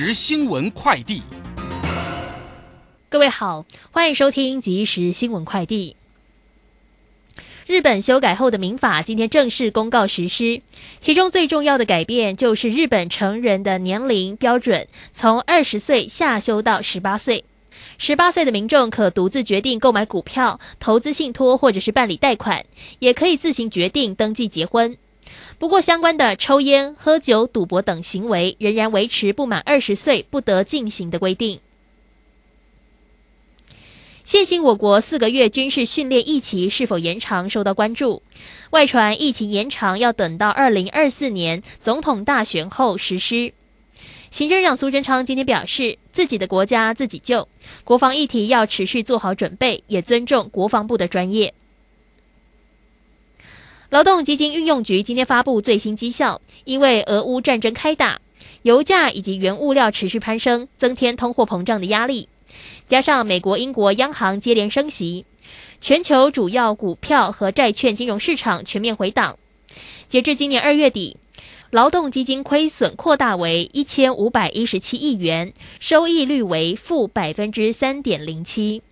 [0.00, 1.22] 时新闻快递，
[3.08, 5.96] 各位好，欢迎收听即时新闻快递。
[7.66, 10.62] 日本修改后的民法今天正式公告实施，
[11.00, 17.44] 其中最重要的改变就是日本成人的年龄标准从二十岁下修到十八岁。
[17.98, 22.64] 十八岁的民众可独自决定购买股票、投资信托或者是办理贷款，
[23.00, 24.96] 也可以自行决定登记结婚。
[25.58, 31.60] 不过，相关的抽烟、喝酒、赌博等行为仍然维持不满二十岁不得进行的规定。
[34.24, 38.22] 现行我国四个月军事训练役期是否延长受到关注，
[38.70, 43.54] 外传疫情延长要等到二零二四年总统大选后实施。
[44.30, 47.48] 行政长苏贞昌今天表示，自己的国家自己救，
[47.84, 51.54] 国防议题要持续做好准备，也尊重国防部的专业。
[53.90, 58.20] 劳动基金运用局今天发布最新绩效，因为俄乌战争开打，
[58.60, 62.28] 油价以及原物料持续攀升，增添通货膨胀的压力。
[62.86, 65.24] 加上美国、英国央行接连升息，
[65.80, 69.38] 全球主要股票和债券金融市场全面回档。
[70.06, 71.16] 截至今年二月底，
[71.70, 78.82] 劳动基金亏损扩大为一千五百一十七亿元，收益率为负百分之三点零七。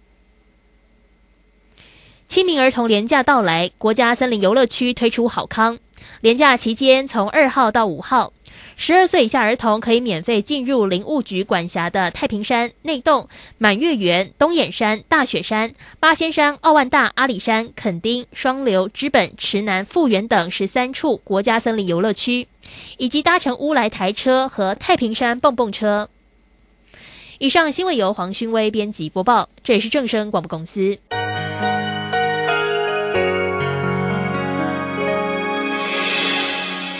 [2.29, 5.79] 清明儿童廉假到来，国家森林游乐区推出好康。
[6.21, 8.33] 廉假期间，从二号到五号，
[8.77, 22.49] 十二岁以下儿童可以免费进入林务局管辖的太平山、内洞、满月园、东眼山、大雪山、八仙山、奥万大、阿里山、垦丁、双流、知本、池南、富源等十三处国家森林游乐区，
[22.99, 26.09] 以及搭乘乌来台车和太平山蹦蹦车。
[27.39, 30.99] 以上新闻由黄勋威编辑播报，这里是正声广播公司。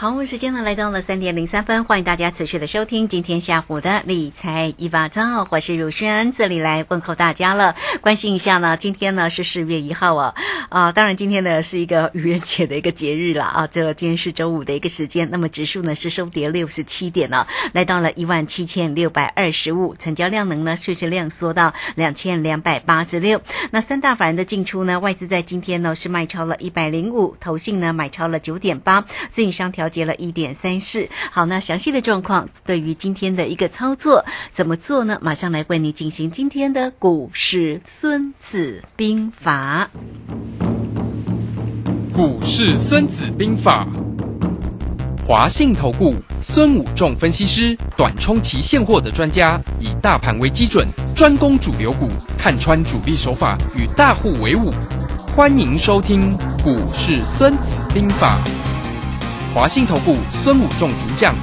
[0.00, 7.76] 好，时间呢来到了三点零三分，欢迎大家持续的收听今天下午的理财一把照，我是如轩，这里来问候大家了。
[8.00, 10.34] 关心一下呢，今天呢是四月一号啊，
[10.70, 23.42] 啊，当然今天呢是一个愚人节的一个节日了啊，这今天是周五的一个时间，那么指数呢是收跌六十七点呢，来到了一万七千六百二十五，成交量能呢确实量缩到两千两百八十六。
[23.70, 29.89] 那三大法人的进出呢，外资在今天呢是卖超了一百零五，投信呢买超了九点八，自营商调。
[29.90, 34.24] 接了一点三四，好，那详细的状况对于今天的一个操作
[34.54, 35.18] 怎么做呢？
[35.20, 39.90] 马上来为你进行今天的股市孙子兵法。
[42.14, 43.86] 股市孙子兵法，
[45.26, 54.70] 华信投顾孙武仲分析师，短冲期现货的专家，以大盘为基准，专攻主流股，看穿主力手法，与大户为伍。
[55.34, 58.38] 欢迎收听股市孙子兵法。
[59.52, 61.34] 华信投顾孙武仲主讲，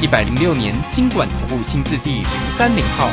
[0.00, 2.26] 一百零六年经管投顾新字第零
[2.56, 3.10] 三零号。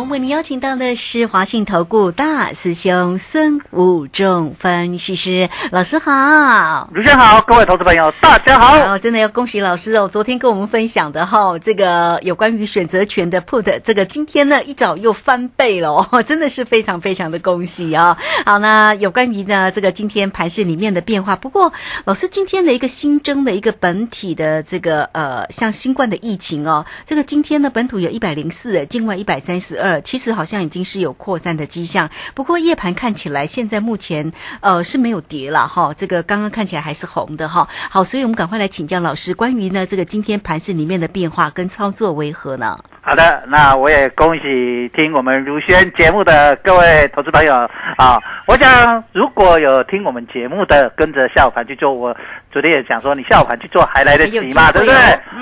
[0.00, 6.88] 好，为您邀请到的是华信投顾大师兄孙武仲分析师老师好。
[6.94, 8.78] 卢先好，各位投资朋友，大家好。
[8.78, 10.08] 哦，真的要恭喜老师哦！
[10.08, 21.70] 昨天跟我们分享的哈、这个有关于选择权的 put，这个今天呢一早又翻倍了哦， 真的是非常非常的恭喜啊、好，那有关于呢这个今天盘市里面的变化，不过
[22.06, 32.10] 老师今天的一个新增的一个本体的这个呃，像新冠的疫情哦，这个今天呢本土有一百零四，境外一百三十二，其实好像已经是有扩散的迹象。
[32.34, 37.66] 不过夜盘看起来现在目前呃是没有跌了哈，这个刚刚看起来还是红的哈。
[37.88, 42.76] 好，所以我们赶快来请教老师，关于呢这个今天盘市里面的变化跟操作为何呢？
[43.02, 47.54] 好的，那我也恭喜听我们如轩节目的各位投资朋友
[47.96, 48.20] 啊！
[48.46, 52.14] 我想如果有听我们节目的，跟着下午盘去做，我
[52.50, 54.94] 昨天也讲说，你下午盘去做还来得及嘛，对不对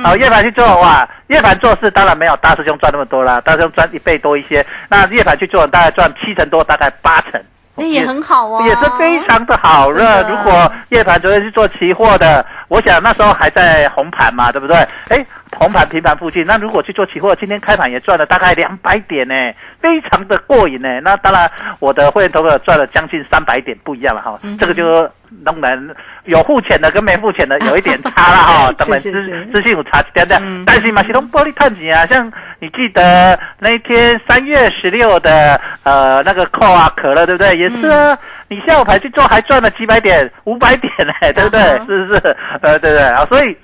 [0.02, 7.40] 好，夜盘去做哇，夜盘做事当然没有大师兄赚那么多啦，大师兄赚一倍多一些，那夜盘去做大概赚七成多，大概八成。
[7.81, 10.28] 那也很好哦，也是非常的好真热。
[10.28, 14.76] 如果夜盘昨天去做期货的，我想那时候还在红盘嘛，对不对？
[15.11, 15.25] 哎，
[15.56, 19.34] 红盘平盘附近，那如果去做期货，今天开盘也赚了大概两百点呢，
[19.81, 20.88] 非常的过瘾呢。
[21.02, 24.37] 那当然，我的会员投资赚了将近三百点，不一样了哈。
[24.43, 25.08] 嗯这个就
[25.44, 25.88] 当然
[26.25, 28.36] 有付钱的跟没付钱的有一点差了
[28.69, 32.30] 哈，当然资资讯有差一点点，嗯但是嘛，是拢玻璃探钱啊，像
[32.60, 37.56] 你记得那一天三月十六的呃那个扣啊可乐对不对？
[37.56, 41.60] 也是啊，你下午盘去做还赚了几百点、五百点呢、对不对？
[41.60, 42.36] 啊是不是？
[42.62, 43.25] 呃，对不对啊？
[43.26, 43.56] 所以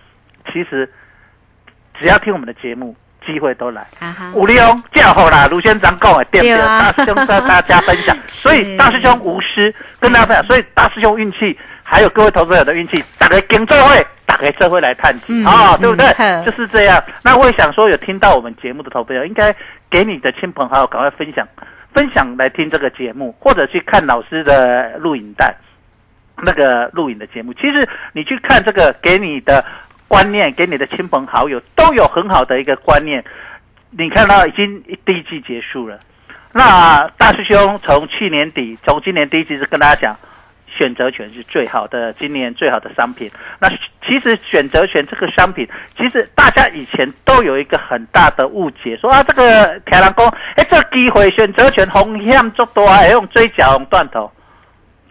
[0.53, 0.89] 其实
[1.99, 2.95] 只要听我们的节目，
[3.27, 3.87] 机会都来。
[3.99, 6.57] 哈哈，武力翁叫好啦，卢先长讲的对不对？
[6.57, 16.45] 对啊大师兄 跟大家分享，所以大师兄无私跟大家分享，所以大师兄运气，还有各位投资者的运气，打开跟这会，打开社会来探底嗯啊，对不对嗯？
[16.45, 17.03] 就是这样。
[17.23, 19.55] 那我也想说，有听到我们节目的投资者，应该
[19.91, 21.47] 给你的亲朋好友赶快分享，
[21.93, 25.55] 分享来听这个节目，或者去看老师的录影带。
[26.43, 29.65] 那个录影的节目，其实你去看这个，给你的
[30.09, 33.25] 观念，给你的亲朋好友都有很好的一个观念。
[33.91, 35.99] 你看到已经第一季结束了，
[36.53, 40.17] 那大师兄从去年底，从今年第一季是跟大家讲，
[40.69, 43.31] 选择权是最好的，今年最好的商品。
[43.61, 43.69] 那
[44.07, 45.67] 其实选择权这个商品，
[45.97, 54.31] 其实大家以前都有一个很大的误解，说啊这个铁人工，哎这机会选择权风险做多还用追缴用断头。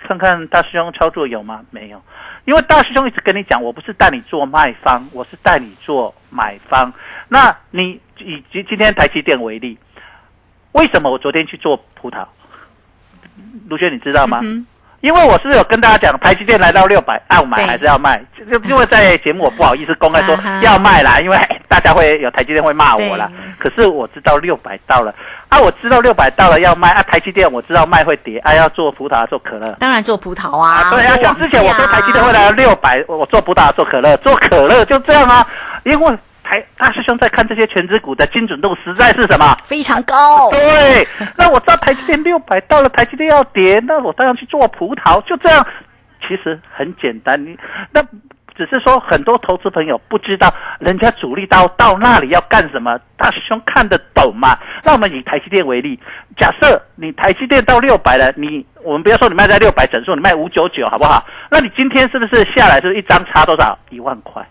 [0.06, 1.62] 看看大师兄操作有吗？
[1.72, 2.02] 没有，
[2.46, 6.92] 因为大师兄一直跟你讲，我不是带你做卖方，我是带你做买方。
[7.28, 9.78] 那你以今今天台积电为例，
[10.74, 12.26] 为什么我昨天去做葡萄？
[13.68, 14.40] 卢轩，你知道吗？
[14.44, 14.66] 嗯
[15.04, 18.24] 因为我是有跟大家讲，台积电来到六百，要买对还是要卖？
[18.50, 21.38] 就因为在节目我不好意思公开说要卖啦，因为
[21.74, 23.28] 大家会有台积电会骂我啦。
[23.58, 25.12] 可是我知道六百到了
[25.50, 29.76] 啊，我知道六百到了要卖啊，台积电我知道卖会跌啊，要做葡萄做可乐。
[29.80, 35.44] 当然做葡萄啊，对啊，像之前我说台积电会来六百，我做葡萄做可乐，做可乐就这样啊，
[35.84, 39.58] 因为台大师兄在看这些全指股的精准度实在是什么？
[39.64, 45.66] 非常高，对，那我知道台积电六百到了，台积电要跌，那我当然去做葡萄，就这样。
[46.26, 47.58] 其实很简单，你
[47.92, 48.02] 那
[48.56, 54.58] 只是说很多投资朋友不知道人家主力到到那里要干什么，大师兄看得懂吗？
[54.84, 56.00] 那我们以台积电为例，
[56.38, 61.26] 假设你台积电到六百了，你我们不要说你卖在六百整数，你卖五九九好不好？
[61.50, 63.78] 那你今天是不是下来就是一张差多少？
[63.90, 64.46] 一万块？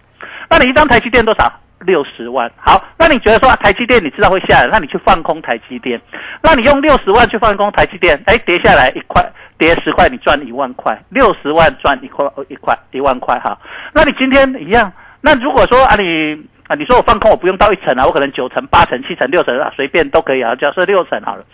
[0.50, 1.52] 那你一张台积电多少？
[1.86, 2.50] 六十万。
[2.56, 6.00] 好，那你觉得说、台积电你知道会下来，那你去放空台积电，
[6.42, 9.24] 那你用六十万去放空台积电，哎，跌下来一块，
[9.58, 13.58] 跌十块，你赚一万块，六十万赚一块一块一万块哈。
[13.92, 16.34] 那你今天一样，那如果说啊你
[16.68, 21.44] 啊你说我放空我不用到一成啊，我可能九成、八成、七成、六成啊，随便都可以啊，假设六成好了。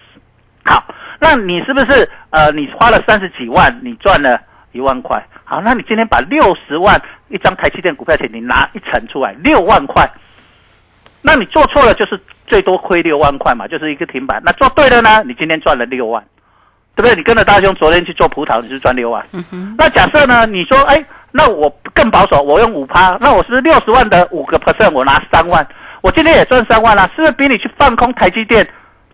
[0.64, 0.84] 好，
[1.18, 4.38] 那你是不是呃，你花了三十几万，你赚了
[4.72, 5.24] 一万块？
[5.44, 10.08] 好，那你今天把六十万一张台积电股票钱，你拿一层出来，六万块，
[11.22, 14.40] 那你做错了就是最多亏六万块嘛，就是一个停板。
[14.44, 16.22] 那做对了呢，你今天赚了六万，
[16.94, 17.14] 对不对？
[17.14, 19.24] 你跟着大兄昨天去做葡萄，你是赚六万。
[19.32, 20.46] 嗯，那假设呢？
[20.46, 25.66] 你说，哎，那我更保守，我用五趴，那我是不是六十万的五个 percent，我拿三万，
[26.00, 28.66] 我今天也赚三万啦、是不是比你去放空台积电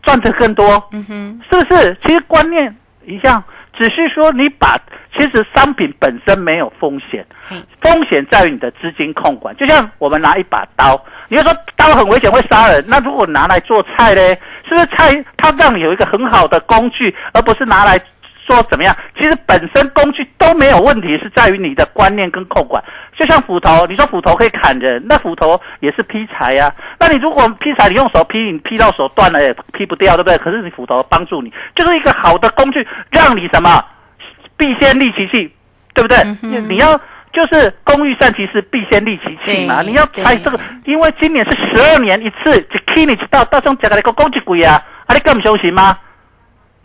[0.03, 0.83] 赚的更多？
[0.93, 1.97] 嗯哼，是不是？
[2.03, 2.75] 其实观念
[3.07, 3.43] 一样，
[3.79, 4.79] 只是说你把，
[5.17, 9.57] 其实商品本身没有风险嘿，风险在于你的资金控管。
[9.57, 14.21] 就像我们拿一把刀，你就说刀很危险会杀人，那如果拿来做菜呢，
[14.69, 17.99] 是不是菜它让你有一个很好的工具，而不是拿来
[18.47, 22.83] 说怎么样，其实本身工具都没有问题，是在于你的观念跟控管。
[23.17, 30.39] 就像斧头，你说斧头可以砍人，那斧头也是劈柴呀、那你如果劈柴，你用手劈，你劈到手断了也劈不掉，对不对？
[30.39, 33.83] 可是你斧头帮助你，就是一个好的工具，让你什么
[34.57, 35.53] 必先利其器，
[35.95, 36.19] 对不对？
[36.43, 36.99] 嗯你要
[37.33, 39.83] 就是工欲善其事，必先利其器嘛。
[39.83, 45.99] 你要猜这个，因为今年是十二年一次，一起你知道，到时候讲个你讲一句啊，啊你更不休息吗？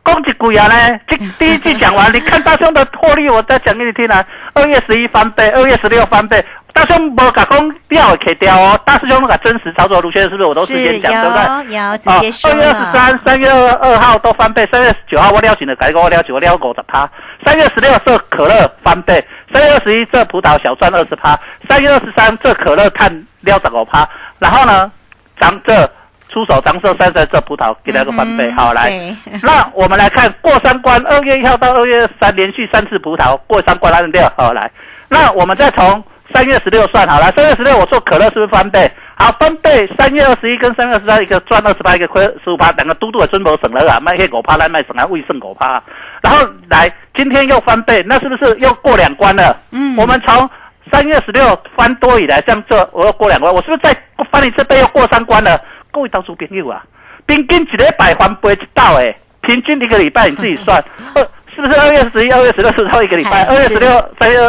[0.09, 4.23] 讲一句啊呢，这第一句讲完， 你看大兄的获利，我再讲给你听啊。
[4.53, 11.75] 二月十一翻倍，二月十六翻倍，大兄无甲讲掉的 K 掉哦，大师兄那个真实操作路线是不是我都事先讲，对不对？
[11.75, 17.09] 有有直接说二月二十，三、三月二二号都翻倍，三月九号我撩紧了，改个我撩紧，我撩五十趴。
[17.45, 19.23] 三月十六这可乐翻倍，
[19.53, 21.39] 三月二十一这葡萄小赚二十趴，
[21.69, 23.09] 三月二十三这可乐碳
[23.41, 24.07] 撩十五趴，
[24.39, 24.91] 然后呢，
[25.39, 25.89] 咱这
[26.29, 28.91] 出手张色三十这葡萄给它个翻倍，嗯好来。
[29.43, 34.69] 那我们来看过三关，二月一号到二月三连续三次葡萄过三关，按六好来。
[35.09, 38.89] 那我们再从三月十六算好了，三月十六我做可乐是不是翻倍？
[39.15, 39.85] 好，翻倍。
[39.97, 45.81] 三月二十一跟三月二十三，一个赚二十八，一个亏十五趴，两个嘟嘟的尊博省了啊，卖黑狗趴来卖省啊，未剩狗趴。
[46.21, 49.57] 然后来，今天又翻倍，那是不是又过两关了？
[49.71, 50.49] 嗯我们从
[50.91, 53.95] 三月十六翻多以来，这样这我又过两关，我是不是再
[54.31, 55.59] 翻一次倍又过三关了？
[55.99, 56.81] 各位投资朋友啊，
[57.25, 60.81] 平均一礼拜翻倍一道诶，平均一个礼拜你自己算，
[61.13, 61.21] 二
[61.53, 63.43] 是不是二月十一、二月十六是超一个礼拜？
[63.47, 64.39] 二月十六、三月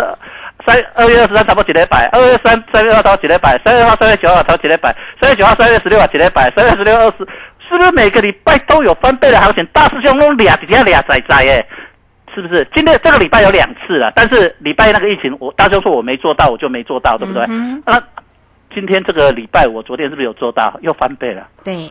[0.64, 2.08] 三、二月二十三差不多几礼拜？
[2.12, 3.60] 二月三、三月二到几礼拜？
[3.64, 4.94] 三月二、三月九号超几礼拜？
[5.20, 6.48] 三月九号、三月十六啊几礼拜？
[6.56, 7.26] 三月十六、二十，
[7.68, 9.66] 是不是每个礼拜都有翻倍的行情？
[9.72, 11.66] 大师兄都俩几天俩仔仔诶。
[12.32, 12.64] 是不是？
[12.76, 17.44] 今天这个礼拜有两次了，但是礼拜那个疫情，我大家说我没做到，我就没做到，对不对？
[17.48, 18.00] 嗯那
[18.72, 20.78] 今天这个礼拜，我昨天是不是有做到？
[20.82, 21.90] 又翻倍了，对，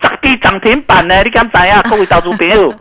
[0.00, 1.22] 十支涨停板呢？
[1.22, 1.82] 你敢知啊？
[1.88, 2.74] 各位投资朋友，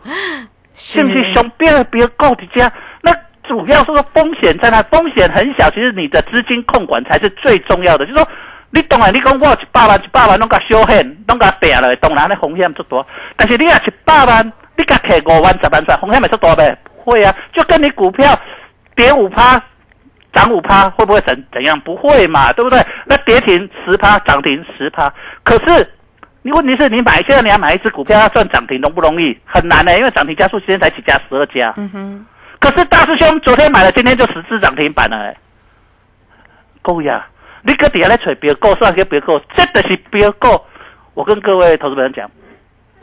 [0.74, 2.72] 是不是熊边的别购底家？
[3.02, 3.12] 那
[3.44, 8.06] 主要是说风险在那，风险很小，其实你的资金控管才是最重要的。
[8.06, 8.28] 就是说，
[8.72, 9.10] 你懂啊？
[9.12, 13.06] 你讲我有一百万，一百万拢甲小险，拢甲平了，当然那风险足大。
[13.38, 16.76] 但是你啊一百万，你甲摕五万、十万出，风险会足大呗？
[16.98, 18.36] 会啊，就跟你股票
[18.96, 19.62] 跌五趴。
[20.34, 21.80] 涨五趴会不会怎怎样？
[21.80, 22.80] 不会嘛，对不对？
[23.06, 25.14] 那跌停十趴，涨停十趴，
[25.44, 25.88] 可是
[26.42, 29.38] 你问题是你买现在你要买一只股票要赚涨停容不容易？
[29.46, 31.74] 很难呢、因为涨停加速今天才几家，十二家。
[31.78, 32.26] 嗯哼，
[32.60, 35.38] 可是大师兄昨天买了，今天就十只涨停板了、欸，
[36.82, 37.28] 够呀！
[37.62, 40.60] 你搁底下来找标股，算个标股，这的是标股。
[41.14, 42.30] 我跟各位投资朋友讲，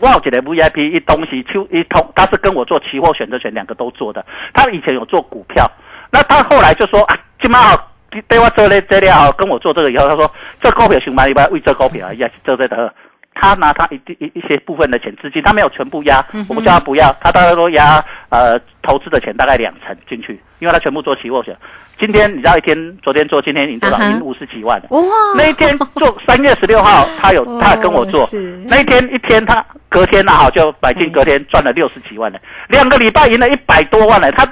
[0.01, 4.23] 我有一个 VIP，一东西秋一通，他是跟我做期货选择权，两个都做的。
[4.53, 5.65] 他以前有做股票，
[6.11, 7.87] 那他后来就说啊，今妈好。
[8.27, 10.29] 对我做了这了后，跟我做这个以后，他说
[10.61, 12.93] 这股票熊买一般为这股票也是做这个。
[13.33, 21.57] 他拿他一定一一些部分的钱资金，他没有全部压，我不叫他不要，他大概说压呃投资的钱大概两成进去，因为他全部做期货选。
[21.99, 23.99] 今天你知道一天，昨天做，今天赢多少？
[24.03, 24.83] 赢五十几万。
[24.91, 25.01] 哇，
[25.37, 28.29] 那一天做三月十六号，他有 他跟我做
[28.67, 32.39] 那一天一天他隔天那好就买进，隔天赚了六十几万了，
[32.69, 34.45] 两个礼拜赢了一百多万了，他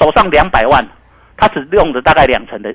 [0.00, 0.86] 手上两百万，
[1.36, 2.70] 他只用了大概两成的，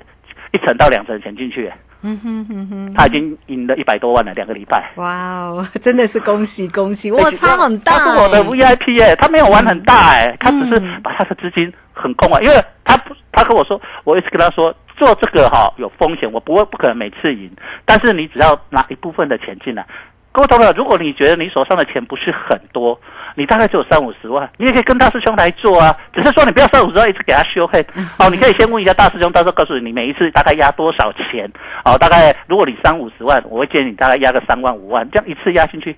[0.52, 4.90] 一成到两成的钱进去，嗯哼哼哼，他已经赢了一百多万了，两个礼拜。
[4.96, 8.44] 哇哦，真的是恭喜恭喜，哇，差很大、他是我的欸。
[8.44, 12.54] VIP 哎、他没有玩很大哎、他只是嗯把他的资金很空啊，因为
[12.84, 17.50] 他不，他跟我说，我一直跟他说，做这个哈、有风险，我不会不可能每次赢，
[17.84, 19.86] 但是你只要拿一部分的钱进来。
[20.30, 23.00] 各位同学，如果你觉得你手上的钱不是很多，
[23.34, 25.94] 你大概只有三五十万，你也可以跟大师兄来做啊。
[26.12, 27.84] 只是说你不要三五十万一直给他修黑
[28.18, 31.50] 哦，你可以先问一下大师兄，到时候告诉你你每一次大概压多少钱
[31.84, 31.98] 哦。
[31.98, 35.96] 大概如果你三五十万，我会建议你大概压个三万五万，这样一次压进去，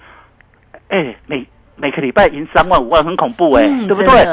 [0.89, 4.27] 哎，每每个礼拜赢三万五万，很恐怖哎、嗯对不对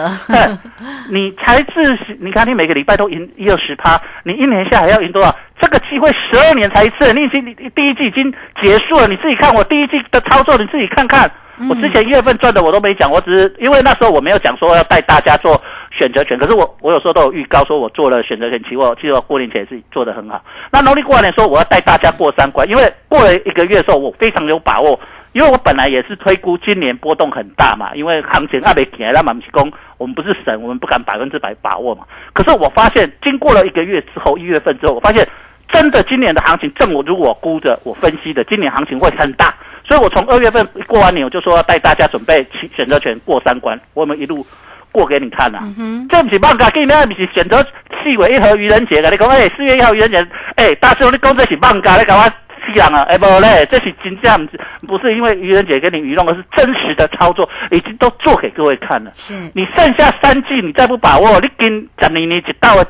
[1.11, 5.35] 你才自你看你每个礼拜都赢一二十趴，你一年下来要赢多少？
[5.59, 7.43] 这个机会十二年才一次，你已经
[7.75, 11.29] 第一季已经结束了，你自己看我第一季的操作，你自己看看。
[11.69, 20.43] 我之前一月份赚的我都没讲，我只是因为那时候我没有讲说要带大家做选择权，可是我我有时候都有预告说我做了选择权期货，其实我过年前是做的很好。
[20.71, 24.99] 那农历过完年说我要带大家过三关，因为过了一个月的时候我非常有把握，
[25.33, 32.03] 因为我本来也是推估今年波动很大嘛，因为行情还没起来，那么不是讲我们不是神，我们不敢百分之百把握嘛。
[32.33, 35.25] 可是我发现经过了一个月之后，一月份之后，我发现
[35.73, 39.53] 真的今年的行情正我如我估的，我分析的，今年行情会很大。
[39.85, 44.45] 所以我从二月份过完年，我就说要带大家准备起选择权过三关，我们一路
[44.91, 47.61] 过给你看呐、嗯这不是放假，今年不是选择
[48.01, 50.25] 四月一号愚人节的，你讲哎，四月一号愚人节，
[50.55, 52.23] 哎，大师兄你讲这是放假，你搞我
[52.65, 54.47] 四人啊，哎不嘞，这是真正
[54.87, 59.11] 不是因为愚人节给你愚弄，而是真实的操作，已经都做给各位看了。
[59.15, 62.87] 是你剩下三季，你再不把握，你跟十年年一到的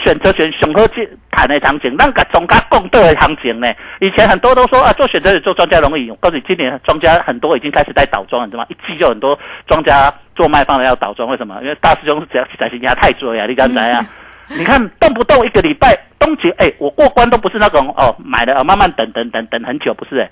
[0.00, 3.68] 选择权上好这谈的行情，咱甲庄家共对的行情呢？
[4.00, 8.66] 以前很多都说啊，做选择权做庄家容易，我告诉你，今年庄家很多已经开始在倒庄了，知道吗？
[8.68, 11.58] 一季就很多庄家做卖方的要倒庄，为什么？
[11.62, 14.04] 因为大师兄只要在心压太多呀，你刚才啊。
[14.48, 20.28] 你看，动不动一个礼拜，东杰，哎，我过关都不是那种哦，买了慢慢等等等等很久，不是哎。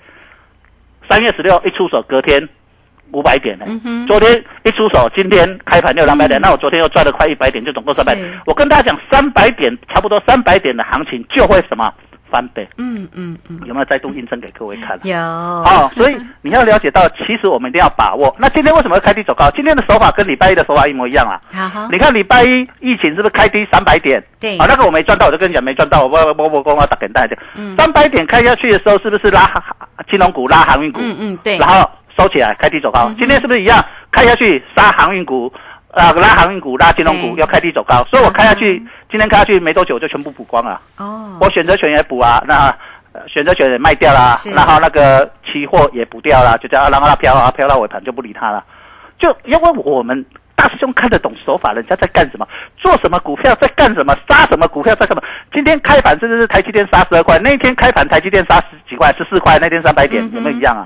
[1.09, 2.47] 三月十六一出手，隔天
[3.13, 3.65] 五百点呢。
[4.07, 8.17] 昨天一出手，今天开盘就两百点，那我昨天又赚了快一百点，就总共三百。
[8.45, 11.91] 我跟大家讲，三百点差不多三百点的行情就会什么
[12.29, 12.67] 翻倍。
[12.77, 14.97] 嗯嗯嗯，有没有再度印证给各位看？
[15.03, 18.33] 有哦，所以你要了解到，其实我们一定要把握。
[18.39, 19.49] 那今天为什么会开低走高？
[19.51, 21.35] 今天的手法跟礼拜一的手法一模一样啊。
[21.51, 24.23] 好，你看礼拜一疫情是不是开低三百点？
[24.39, 27.35] 对，啊，那个我没赚到，我就跟你讲没赚到，我我我我我打给大家。
[27.55, 29.51] 嗯，三百点开下去的时候，是不是拉
[30.09, 30.99] 金融股、拉航运股？
[31.01, 31.57] 嗯嗯，对。
[31.57, 31.89] 然后
[32.21, 33.11] 收起来，开低走高。
[33.17, 33.83] 今天是不是一样？
[34.11, 35.51] 开下去杀航运股，
[35.91, 38.03] 啊，拉航运股、拉金融股，要开低走高。
[38.11, 38.77] 所以我开下去，
[39.09, 40.79] 今天开下去没多久就全部补光了。
[40.97, 42.71] 哦，我选择权也补啊，那
[43.27, 48.63] 选择权也卖掉了，然后那个期货也补掉了，就这样让它飘啊飘到尾盘就不理它了。
[49.17, 50.23] 就因为我们。
[50.53, 52.47] 大师兄看得懂手法，人家在干什么？
[52.77, 54.15] 做什么股票在干什么？
[54.29, 55.23] 杀什么股票在干嘛？
[55.51, 60.85] 今天开盘甚至是台积电杀十二块，那天开盘台积电杀十几块，十四块，那天三百点，有没有一样啊？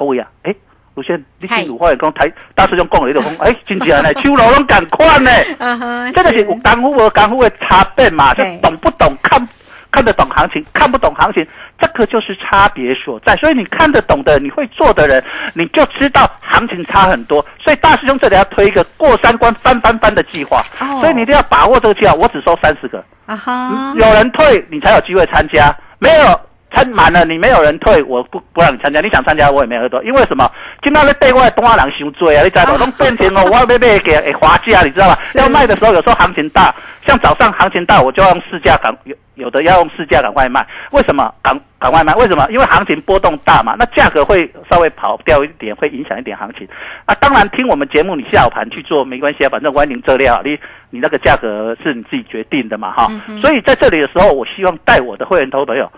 [0.00, 0.54] 各位啊，哎，
[0.94, 5.30] 卢轩，你听鲁话也讲台大师兄讲了一种讲， 哎，真正呢，秋老拢赶快呢，
[6.14, 8.32] 真的是有干股和干股的差别嘛？
[8.32, 9.46] 就懂不懂看
[9.90, 11.46] 看得懂行情，看不懂行情。
[11.78, 17.44] 这个就是差别所在，所以你看得懂的，你会做的人，你就知道行情差很多。
[17.62, 20.62] 所以大师兄这里要推一个过三关翻翻翻的计划，
[21.00, 22.14] 所以你一定要把握这个计划。
[22.14, 26.40] 我只收三十个，啊哈，有人退你才有机会参加，没有
[26.72, 29.00] 参满了你没有人退，我不不让你参加。
[29.00, 30.50] 你想参加我也没耳朵，因为什么？
[30.82, 35.18] 今天在对外东亚人伤追啊，你知道都 变成哦，我要卖给给划价，你知道吧？
[35.34, 36.74] 要卖的时候有时候行情大，
[37.06, 41.58] 像早上行情大，我就要用市价赶有有的要用市价赶快卖，为什么赶？
[41.80, 42.14] 赶快卖？
[42.14, 42.46] 为什么？
[42.50, 46.68] 因为行情波动大嘛，那价格会稍微跑掉一点，会影响一点行情。
[47.06, 50.58] 啊，当然听我们节目，你下午盘去做没关系啊，反正欢迎这料，你
[50.90, 53.10] 你那个价格是你自己决定的嘛，哈。
[53.40, 55.90] 所以在这里的时候，我希望带我的会员投朋友，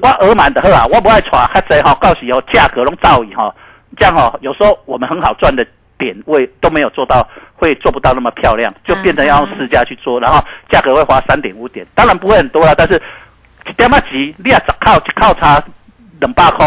[0.00, 3.54] 我额满的呵啊，我不爱传还贼哈，告诉以后价格拢造以哈，
[3.96, 5.66] 这样哦，有时候我们很好赚的
[5.98, 10.38] 点位都没有做到，会做不到那么漂亮，就变成要用市价去做，然后
[10.70, 13.00] 价格会花三点五点，当然不会很多了，但是。
[13.68, 15.60] 一点仔钱，你啊十靠一靠差
[16.20, 16.64] 两百块，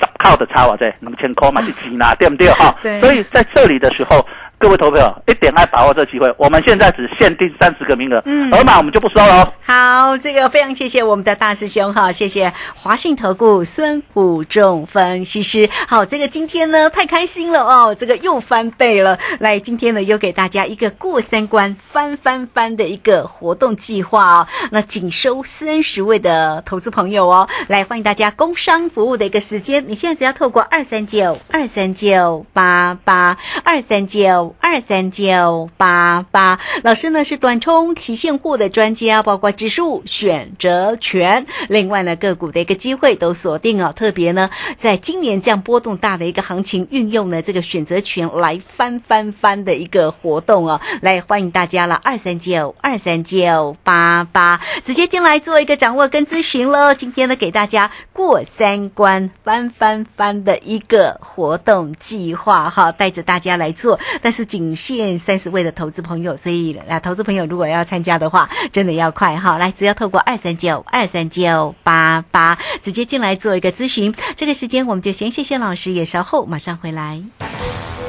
[0.00, 2.74] 十靠的差或者两千块嘛 是钱啦，对不对哈？
[2.98, 4.26] 所以在这里的时候。
[4.58, 9.42] 各位投票一点爱把握这机会，我们现在只限定三十个名额，嗯，而码我们就不收了。
[9.42, 15.68] 哦好，这个非常谢谢我们的大师兄哈，谢谢华信投顾孙虎仲分析师。
[15.86, 19.18] 好，这个今天呢太开心了哦，这个又翻倍了。
[19.40, 24.48] 来，今天呢又给大家一个过三关翻翻翻的一个活动计划哦。
[24.70, 34.45] 那仅收三十位的投资朋友哦，来欢迎大家工商服务的一个时间，你现在只要透过二三九二三九八八二三九。
[34.60, 43.92] 二三九八八，老师呢是短冲期现货的专家，包括指数选择权，另外呢个股的一个机会都锁定哦。
[43.96, 56.94] 特别呢，在今年这样波动大的一个行情，运用呢这个选择权来翻翻翻的一个活动哦，来欢迎大家了，二三九二三九八八，直接进来做一个掌握跟咨询喽。
[56.94, 64.35] 今天呢给大家过三关翻翻翻的一个活动计划哈，带着大家来做，但。
[64.36, 69.56] 是仅限三十位的投资朋友，所以啊，投资朋友如果要参加的话，真的要快哈！
[69.56, 74.14] 来，只要透过二三九二三九八八直接进来做一个咨询。
[74.36, 77.22] 这个时间我们就先谢谢老师，也稍后马上回来。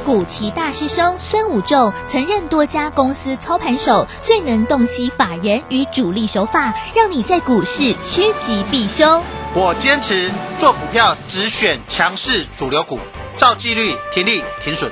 [0.03, 9.23] 古奇大师兄孙武仲曾任多家公司操盘手，最能洞悉法人与主力手法，让你在股市趋吉避凶。
[9.53, 12.99] 我坚持做股票只选强势主流股，
[13.37, 14.91] 照纪律停利停损。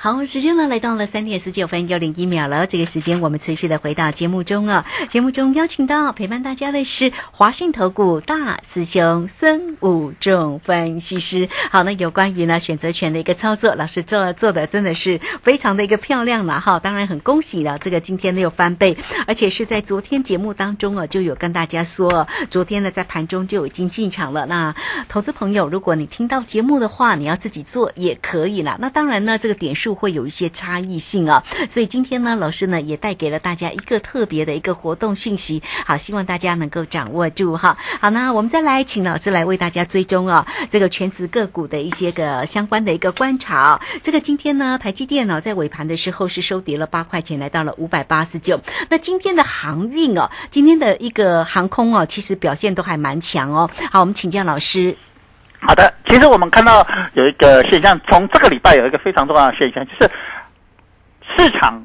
[0.00, 2.68] 好，时间呢来到了三点十九分又零一秒了。
[2.68, 4.86] 这个时间我们持续的回到节目中啊。
[5.08, 11.48] 节目中邀请到陪伴大家的是华信投顾大师兄孙武仲分析师。
[11.72, 16.78] 好，那有关于呢选择权的一个操作，老师做做的真的是非常的一个漂亮了哈。
[16.78, 24.46] 当然很恭喜了，这个今天呢又翻倍，而且是在昨天节目当中啊就有跟大家说，昨天呢在盘中就已经进场了。
[24.46, 24.76] 那
[25.08, 28.76] 投资朋友，如果你听到节目的话，你要自己做也可以啦。
[28.80, 37.74] 那当然呢，这个点数就会有一些差异性啊，所以今天呢，老师呢也带给了大家一个特别的一个活动讯息，好，希望大家能够掌握住哈。
[37.98, 43.80] 好，那我们再来请老师来为大家追踪啊，这个全职个股的一些个相关的一个观察。
[44.02, 48.60] 这个今天呢，台积电呢在尾盘的时候是收跌了八块钱，来到了五百八十九。
[48.90, 53.70] 那今天的航运哦，今天的一个航空哦，其实表现都还蛮强哦。
[53.90, 54.94] 好，我们请教老师。
[55.60, 60.10] 好的，其实我们看到有一个现象，从这个礼拜有一个非常重要的现象，就是
[61.36, 61.82] 市场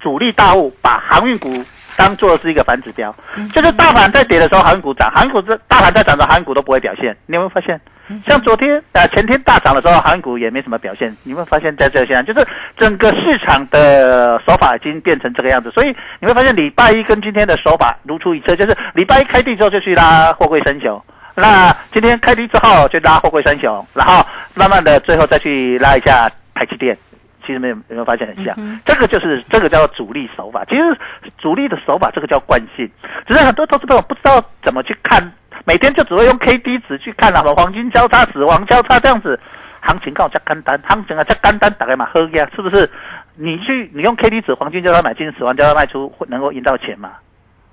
[0.00, 1.52] 主力大户把航运股
[1.96, 3.14] 当做是一个反指标，
[3.52, 7.14] 就是大盘在跌的时候，航运股涨；航运股这大盘在涨的时候，航运股都不会表现。
[7.26, 7.78] 你有没有发现？
[8.26, 11.14] 像昨天呃前天大涨的时候，航运股也没什么表现。
[11.24, 15.70] 你有没有发现，在这个现象，就是整个市场的手法已经变成这个样子。
[15.72, 21.02] 所以你会发现，礼拜一跟今天的手法如出一辙，就是礼拜一开地之后就去拉货柜升球。
[21.40, 26.98] 那今天开低之后就拉货柜三雄，然后慢慢的最后再去拉一下台积电，
[27.46, 28.56] 其实没有有没有发现很像？
[28.84, 30.64] 这个就是这个叫主力手法。
[30.64, 30.98] 其实
[31.38, 32.90] 主力的手法这个叫惯性，
[33.26, 35.32] 只是很多投资朋友不知道怎么去看，
[35.64, 39.38] 每天就只会用 K D 值去看了，黄金交叉、死亡交叉这样子，
[39.80, 42.90] 行情告加干单，行情啊加干单，打开嘛喝呀，是不是？
[43.36, 47.12] 你去你用 K D 值黄金交叉买进，死亡交叉卖出，会能够赢到钱吗？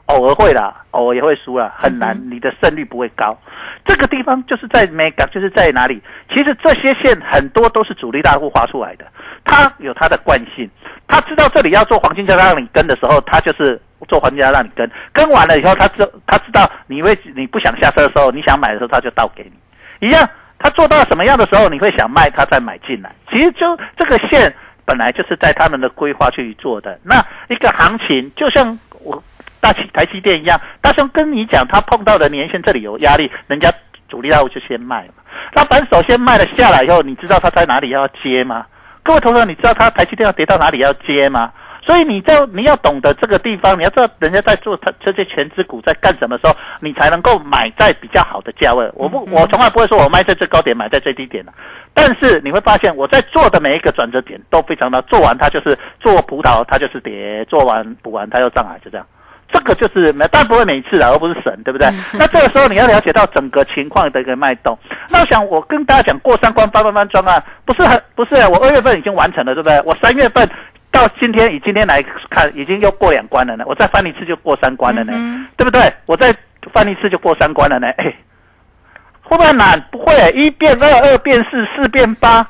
[0.07, 3.37] 偶尔会啦，偶尔也会输啦，很难，你的胜率不会高。
[3.85, 6.01] 这个地方就是在 mega，就是在哪里？
[6.33, 9.05] 其实这些线很多都是主力大户画出来的，
[9.43, 10.69] 他有他的惯性，
[11.07, 20.07] 他知道这里要做黄金交叉让你跟的时候，他就是做黄金交叉让你跟，跟完了以后，他知他知道你会你不想下车的时候，你想买的时候，他就倒给你。
[20.07, 20.27] 一样，
[20.59, 23.11] 他做到什么样的时候，你会想卖，他再买进来。
[23.31, 26.99] 其实就这个线本来就是在他们的规划去做的。
[27.03, 29.21] 那一个行情就像我。
[29.61, 33.71] 大企台积电一样，大雄跟你讲，他碰到的年限这里有压力，人家
[34.07, 35.23] 主力大户就先卖嘛。
[35.53, 38.65] 那反手先卖了下来以后，你知道他在哪里要接吗？
[39.03, 41.51] 各位同学，你知道他台积电要跌到哪里要接吗？
[41.83, 48.89] 所以你在你要懂得这个地方，你要知道人家在做他这些全资股在干什么时候，你才能够买在比较好的价位。
[48.95, 51.53] 我不，我从来不会说我卖在最高点，买在最低点的。
[51.93, 59.05] 但是你会发现，我在做的每一个转折点都非常的，做完它就是做葡萄，它就是跌；做完补完它又上来，就这样。
[59.55, 61.87] 这个就是每，但不会每次的，而不是神，对不对？
[62.11, 64.77] 那这个时候你要了解到整个情况的一个脉动。
[65.09, 69.81] 那我想我跟大家讲过三关八万万专案，不是很不是，我二月份已经完成了，对不对？
[69.85, 70.45] 我三月份
[70.91, 73.63] 到今天以今天来看，已经又过两关了呢。
[73.65, 75.13] 我再翻一次就过三关了呢，
[75.55, 75.81] 对不对？
[76.05, 76.35] 我再
[76.73, 77.87] 翻一次就过三关了呢。
[77.97, 78.13] 哎，
[79.21, 79.79] 会不会难？
[79.89, 82.45] 不会，一变二，二变四，四变八。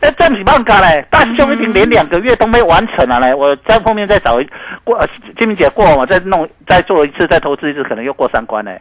[0.00, 1.06] 哎，这样子办干嘞？
[1.10, 3.32] 大师兄已经连两个月都没完成了嘞。
[3.32, 4.46] 我在后面再找一
[4.82, 5.06] 过，
[5.38, 8.80] 金明姐过我再弄再做一次，再投资一次，可能又过三关嘞。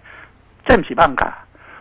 [0.65, 1.31] 这样子办干？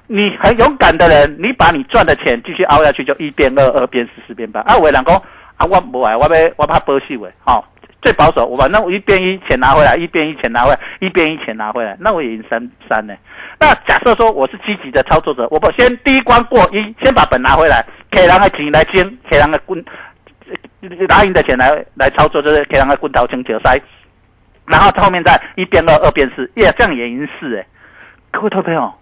[0.07, 4.61] 你很勇敢的人，你把你赚的钱继续熬下去，就一变二，二变四，四变八。
[4.61, 5.15] 啊，我老公
[5.57, 7.65] 啊，我不爱，我要我怕保守喂，好，
[8.03, 13.15] 最保守，我反正我一边一钱拿回来，一边一钱拿回来，一边一钱拿回来，那我也赢三三呢。
[13.59, 17.85] 那假设说我是积极的操作者，我不先第一关过一，先把本拿回来。
[18.11, 19.83] 给人的钱来捐，给人的滚，
[21.09, 23.81] 拿赢的钱来来操作，就是给人的滚头清球塞，
[24.67, 27.67] 然后后面再一变二，二变四，耶，这样也赢四哎，
[28.31, 28.93] 各位投朋友，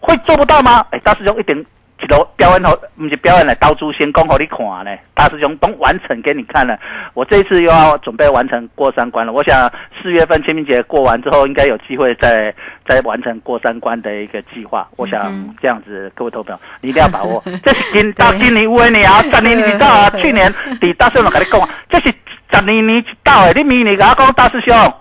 [0.00, 0.86] 会做不到吗？
[0.90, 1.66] 哎，大师兄一点。
[2.02, 4.90] 一路表演好，不是表演来刀猪先攻给你看呢。
[5.14, 6.78] 大师兄都完成给你看了，
[7.12, 9.32] 我这一次又要准备完成过三关了。
[9.32, 9.70] 我想
[10.02, 12.54] 四月份清明节过完之后，应该有机会再
[12.88, 14.88] 再完成过三关的一个计划。
[14.96, 17.42] 我想这样子，各位投票你一定要把握。
[17.62, 20.10] 这是今到今年五年啊，十年你知道啊？
[20.22, 22.06] 去年 底大师兄跟你讲，这是
[22.52, 23.52] 十年年到的。
[23.52, 24.94] 你明年跟我讲，大师兄，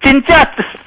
[0.00, 0.36] 真正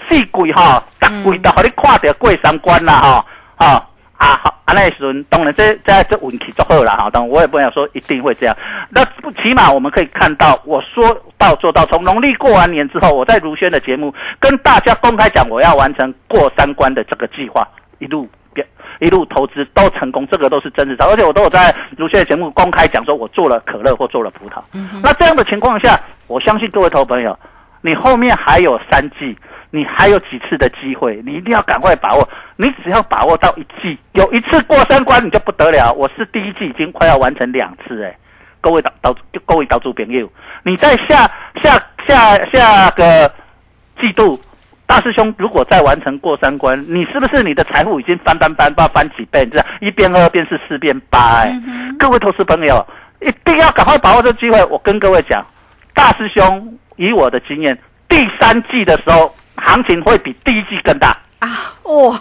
[0.08, 3.26] 四季哈，逐季都和你看到过三关啦哈，
[3.58, 3.88] 哈。
[4.18, 8.54] 啊好，啊那时候当然这这这运气就好了哈，当然我也不想说一定会这样，
[8.90, 17.66] 那不起码我们可以看到，我说到做到，从农历过完年之后，我在如轩的节目跟大家公开讲，我要完成过三关的这个计划，
[18.00, 18.68] 一路变
[19.00, 24.62] 一路投资都成功，这个都是真实的，而且我都有在如轩的节目公开讲说，我做了可乐或做了葡萄，
[25.02, 27.40] 那这样的情况下，我相信各位投朋友，
[27.80, 29.38] 你后面还有三季。
[29.70, 32.28] 你还有几次的机会，你一定要赶快把握。
[32.56, 35.94] 你只要把握到一季，有一次过三关，你就不得了。
[35.94, 38.16] 我是第一季已经快要完成两次，哎。
[38.60, 40.30] 各位导导各位导主朋友，
[40.64, 41.30] 你在下
[41.62, 43.32] 下下下个
[44.02, 44.38] 季度，
[44.88, 49.46] 大师兄如果再完成过三关，你是不是你的财富已经翻翻翻，不知道翻几倍？
[49.46, 51.54] 这样一变二变是四变八、哎、
[52.00, 52.86] 各位投资朋友
[53.22, 54.62] 一定要赶快把握这个机会。
[54.66, 55.46] 我跟各位讲，
[55.94, 57.78] 大师兄以我的经验，
[58.10, 61.18] 第三季的时候行情会比第一季更大。
[61.40, 62.20] 啊，哇，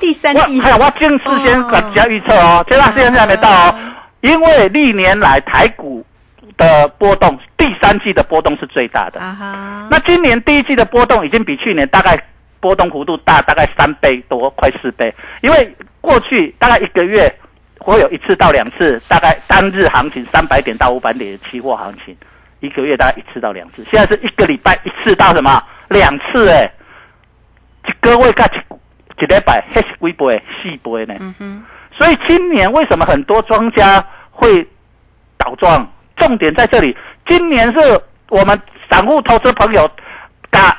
[0.00, 3.78] 第三季我还有我正事先给大家预测哦，这段时间还没到哦，
[4.22, 6.04] 因为历年来台股
[6.56, 9.20] 的波动，第三季的波动是最大的。
[9.20, 12.18] 啊哈，那今年第一季的波动已经比去年大概
[12.58, 15.14] 波动幅度大，大概三倍多，快四倍。
[15.42, 17.30] 因为过去大概一个月
[17.78, 22.16] 会有一次到两次，大概单日行情三百点到五百点的期货行情，
[22.60, 23.84] 一个月大概一次到两次。
[23.90, 26.48] 现在是一个礼拜一次到什么两次？
[26.50, 26.70] 哎，
[27.86, 30.42] 一个月加一一礼拜，还是几倍？
[30.62, 31.14] 四倍呢？
[31.20, 31.64] 嗯哼，
[31.96, 34.66] 所以今年为什么很多庄家会
[35.36, 35.86] 倒庄？
[36.16, 36.96] 重点在这里，
[37.26, 39.88] 今年是我们散户投资朋友，
[40.50, 40.76] 甲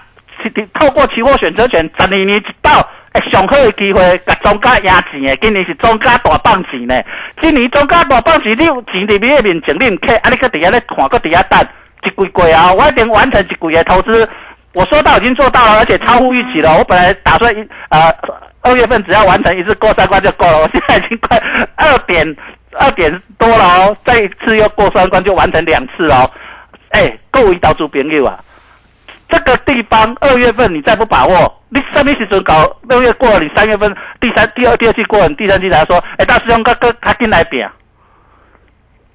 [0.77, 5.35] 透过期货选择权，十二年一到，诶，上好的机会，甲庄家赢钱的。
[5.37, 6.93] 今年是庄家大放钱呢。
[7.39, 11.67] 今年庄家大放钱，你有钱伫你的面前，你毋客，啊，你搁伫遐咧看，搁伫遐等，
[12.03, 14.29] 一季过啊，我已经完成一季的投资。
[14.73, 16.77] 我说到已经做到了，而且超乎预期了。
[16.77, 17.57] 我本来打算一
[17.89, 18.13] 呃
[18.61, 21.37] 二月份只要完成一次过三关就够了，我现在已经快
[21.75, 22.35] 二点
[22.77, 26.29] 二点多了哦，再一次又过三关就完成两次哦。
[26.89, 28.39] 哎，各位投资朋友啊，
[29.29, 37.71] 这个地方二月份你再不把握，你什么时准搞六月过了，你三月份第三第二第二季过了，你第三季来说，哎，大师兄哥哥他进来比啊，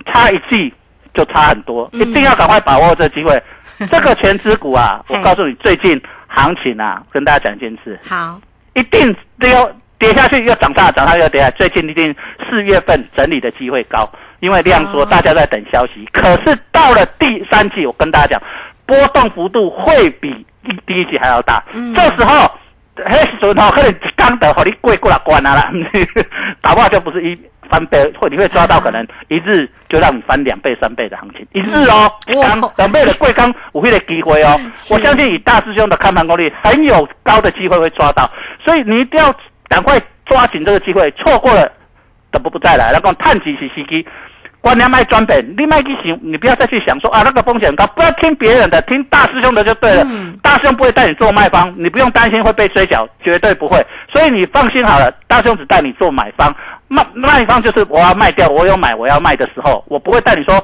[0.06, 0.72] 差一季
[1.14, 3.40] 就差很多，一定要赶快把握这个机会。
[3.90, 8.40] 这个全指股啊，我告诉你，最近行情啊，跟大家讲一件事，好，
[8.74, 11.50] 一定都要跌下去，又涨上来，涨上去又跌下来。
[11.53, 12.14] 最近一定
[12.48, 14.09] 四月份整理的机会高，
[14.40, 16.09] 因为量缩，哦大家在等消息。
[16.12, 18.42] 可是到了第三季，我跟大家讲，
[18.87, 21.62] 波动幅度会比第第一季还要大。
[21.72, 22.50] 嗯这时候，
[22.96, 25.72] 迄时阵吼，可能一刚得，和你过过来关啊啦，
[26.61, 27.38] 打 不好就不是一
[27.74, 34.60] 翻倍，或你会抓到可能一日就让你翻两倍、三倍的行情，一日哦，一哇刚两倍的贵刚五倍的机会哦。
[34.92, 38.30] 我相信以大师兄的看盘功力，很有高的机会会抓到，
[38.64, 39.34] 所以你一定要
[39.68, 41.68] 赶快抓紧这个机会，错过了
[42.30, 42.92] 等不不再来。
[42.92, 44.06] 那讲探几是时机，
[44.60, 50.04] 观念卖专本，你卖去行，你不要再去想说啊那个风险很高，不要听别人的，听大师兄的就对了。
[50.06, 53.84] 嗯大师兄不会带你做卖方，你不用担心会被追缴，绝对不会。
[54.12, 56.54] 所以你放心好了，大师兄只带你做买方，
[56.88, 60.62] 卖卖方就是我要卖掉，我有买我要卖的时候，我不会带你说。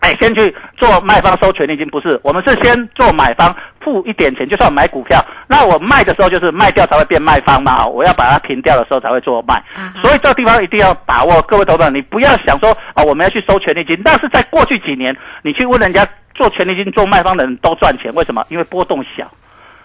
[0.00, 9.60] 哎，先去做卖方收权利金，不是，我们是先做买方付一点钱，就算我买股票，那我卖的时候就是卖掉才会变卖方嘛，我要把它平掉的时候才会做卖，
[10.00, 18.46] 所以这个地方一定要把握，各位投资者，你不要想说啊、我们要去收权利金，但是在过去几年，你去问人家做权利金做卖方的人都赚钱，为什么？
[18.50, 19.28] 因为波动小。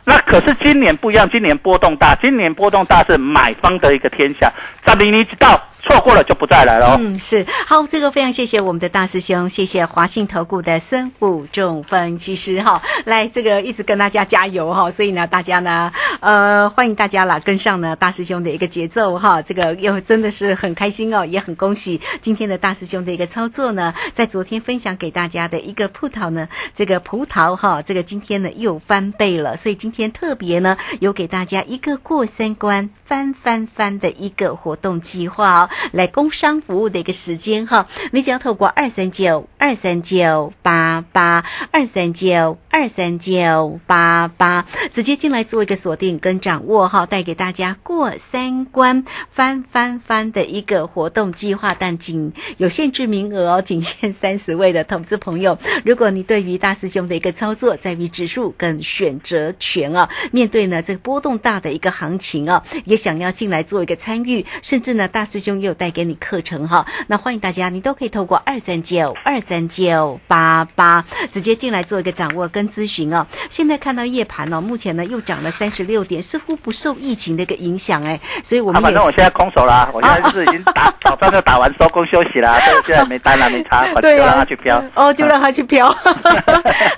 [0.06, 4.52] 那可是今年不一样，今年波动大，今年波动大是买方的一个天下，
[4.86, 6.98] 十零年一到，错过了就不再来了哦。
[7.00, 55.58] 嗯，是好，这个非常谢谢我们的大师兄，谢谢华信投顾的孙武仲分析师哈，来这个一直跟大家加油哈，所以呢，大家呢，呃，欢迎大家啦，跟上呢大师兄的一个节奏哈，这个又真的是很开心哦，也很恭喜今天的大师兄的一个操作呢，在昨天分享给大家的一个葡萄呢，这个葡萄哈，这个今天呢又翻倍了，所以今天特别呢有给大家一个过三关翻翻翻的一个活动计划哦，来工商服务的一个时间哈，你只要透过二三九二三九八八二三九二三九八八直接进来做一个锁定跟掌握哈，带给大家过三关翻翻翻的一个活动计划，但仅有限制名额哦，仅限三十位的投资朋友。
[55.86, 73.26] 如果你对于大师兄的一个操作在于指数跟选择权啊，面对呢这个波动大的一个行情啊，也想要进来做一个参与，甚至呢大师兄也有带给你课程哈，那欢迎大家，你都可以透过二三九二三九八八直接进来做一个掌握跟咨询哦。
[73.50, 84.84] 现在看到夜盘哦，目前呢又涨了三十六点，似乎不受疫情的一个影响哎，所以我啊，们也是反正我现在空手啦， 我现在就是已经打 早上就打完收工休息啦，所以现在没单了，没差， 对啊让它去飘。
[84.96, 85.90] 哦，就让他去飘。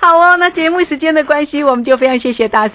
[0.01, 2.74] 好哦，那节目时间的关系，我们就非常谢谢大师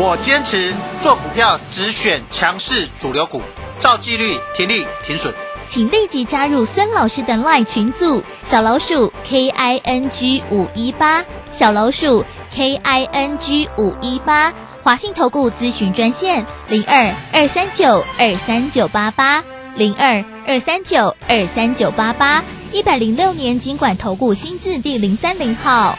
[0.00, 3.42] 我坚持做股票只选强势主流股，
[3.80, 5.34] 照纪律停利停损。
[5.66, 14.52] 请立即加入孙老师的 LINE 群组，小老鼠 K I N G 五一八，小老鼠 K I N G 五一八，
[14.84, 19.42] 华信投顾咨询专线零二二三九二三九八八
[19.74, 25.98] 零二二三九二三九八八，一百零六年经管投顾新字第零三零号。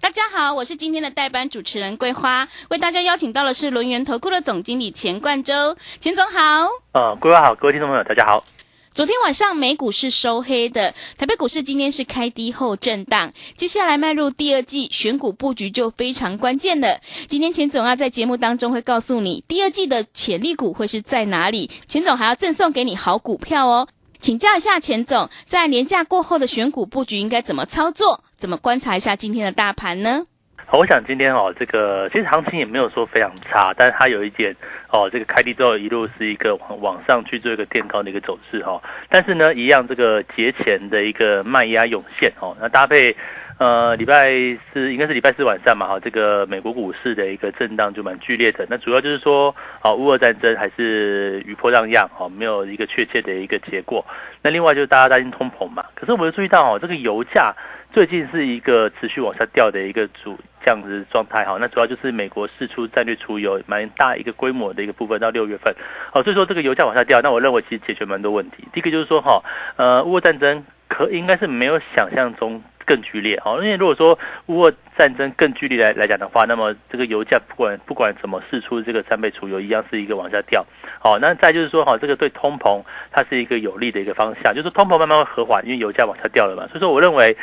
[0.00, 6.68] 大家好，我是今天的代班主持人桂花，为大家邀请到的是轮源投顾的总经理钱冠洲，钱总好。
[6.92, 8.44] 呃，桂花好，各位听众朋友，大家好。
[8.92, 17.00] 昨天晚上美股是收黑的，台北股市今天是开低后震荡，接下来迈入第二季选股布局就非常关键了。
[17.26, 23.88] 今天钱总要在节目当中会告诉你第二季的潜力股会是在哪里，钱总还要赠送给你好股票哦。
[24.20, 28.22] 请教一下钱总，在年假过后的选股布局应该怎么操作？
[28.38, 30.24] 怎么观察一下今天的大盘呢？
[30.70, 34.54] 我想今天哦，这个其实行情也没有说非常差，但是它有一点
[34.92, 38.80] 哦，这个开低之后一路是一个往往上去做一个垫高的一个走势哈。
[39.08, 43.16] 但是呢，一样这个节前的一个卖压涌现哦，那搭配
[43.58, 44.30] 呃礼拜
[44.72, 48.66] 四应该是礼拜四晚上嘛哈，这个美国股市的一个震荡就蛮剧烈的。
[48.70, 54.04] 那主要就是说啊，乌俄战争还是余波荡漾哦，没有一个确切的一个结果。
[54.42, 57.54] 那另外就是大家担心通膨嘛，可是我们注意到哦，这个油价。
[57.90, 65.74] 最近是一个持续往下掉的一个主这样子状态哈，那主要就是美国释出战略储油蛮大一个规模的一个部分到六月份，
[66.12, 68.68] 好，所以说这个油价往下掉，那我认为其实解决蛮多问题。
[68.74, 69.42] 第一个就是说哈，
[69.76, 80.64] 呃，乌俄战争可应该是没有想象中更剧烈哦，因为如果说如果战争更剧烈来来讲的话，那么这个油价不管不管怎么试出这个三倍储油一样是一个往下掉，
[80.98, 87.36] 好，那再就是说哈，这个对通膨它是一个有利的一个方向，就是通膨慢慢会和缓，因为油价往下掉了嘛，所以说我认为。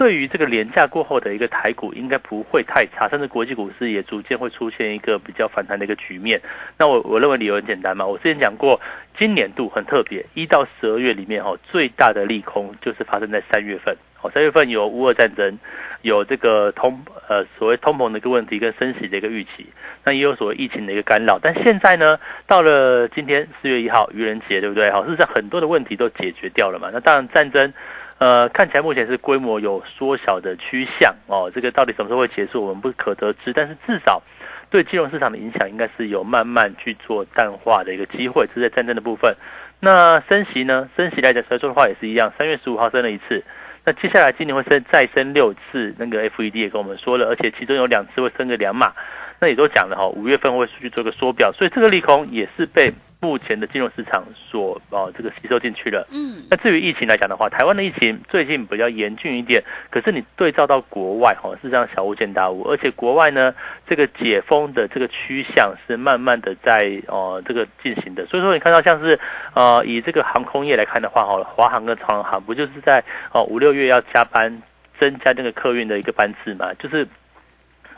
[0.00, 6.40] 对于这个廉价过后的一个台股，应该不会太差，甚至国际股市也逐渐会出现一个比较反弹的一个局面。
[6.78, 8.80] 那我我认为理由很简单嘛，我之前讲过，
[9.18, 13.94] 今年度很特别，一到十二月里面哈，最大的利空就是发生在三月份。
[14.22, 15.58] 哦，三月份有乌俄战争，
[16.00, 19.66] 有这个通呃所谓通膨的一个问题跟升息的一个预期，
[20.02, 21.38] 那也有所谓疫情的一个干扰。
[21.38, 24.90] 但现在呢，到了今天四月一号愚人节，对不对？
[24.90, 26.88] 好，事实上很多的问题都解决掉了嘛。
[26.90, 27.74] 那当然战争。
[28.20, 33.50] 呃，看起来目前是规模有缩小的趋向哦，这个到底什么时候会结束，我们不可得知。
[33.54, 34.22] 但是至少
[34.68, 39.34] 对金融市场的影响，应该是有慢慢去做淡化的一个机会，这是在战争的部分。
[39.80, 40.90] 那升息呢？
[40.98, 43.42] 升息来讲，说的话也是一样，三月十五号升了一次，
[43.86, 45.94] 那接下来今年会升再升六次。
[45.96, 48.92] 那个 FED 也跟我们说了，而且其中有两次会升个两码，
[49.40, 52.92] 那也都讲了哈，五月份会去做个缩表，所以这个利空也是被。
[53.22, 63.54] 目前的金融市场所哦这个吸收进去了，嗯，那至于疫情来讲的话，台湾的疫情最近比较严峻一点，可是你对照到国外哈，是这样小巫见大巫，而且国外呢
[63.86, 69.20] 这个解封的这个趋向是慢慢的在哦这个进行的，所以说你看到像是
[69.52, 74.62] 呃以这个航空业来看的话哈，华航跟长航不就是在哦五六月要加班
[74.98, 77.06] 增加那个客运的一个班次嘛，就是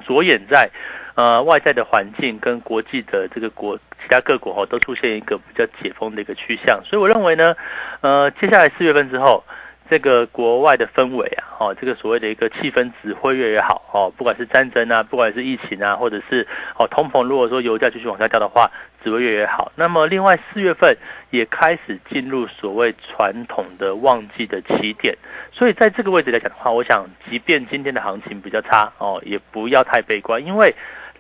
[0.05, 0.69] 着眼在。
[1.15, 7.55] 呃，外在的环境跟国际的这个国其他各国哈都出现一个比较解封的一个趋向，所以我认为呢，
[8.01, 9.45] 呃，接下来四月份之后，
[9.91, 16.47] 这个国外的氛围啊，哦，这个所谓的一个气氛只会越来越好哦，不管是战争啊，不管是疫情啊，或者是
[16.79, 18.71] 哦通膨，如果说油价继续往下掉的话，
[19.05, 19.71] 只会越来越好。
[19.77, 20.97] 那么另外四月份
[21.31, 25.17] 也开始进入所谓传统的旺季的起点，
[25.53, 30.75] 所以在这个位置来讲的话，我想即便今天的行情比较差哦，也不要太悲观，因为。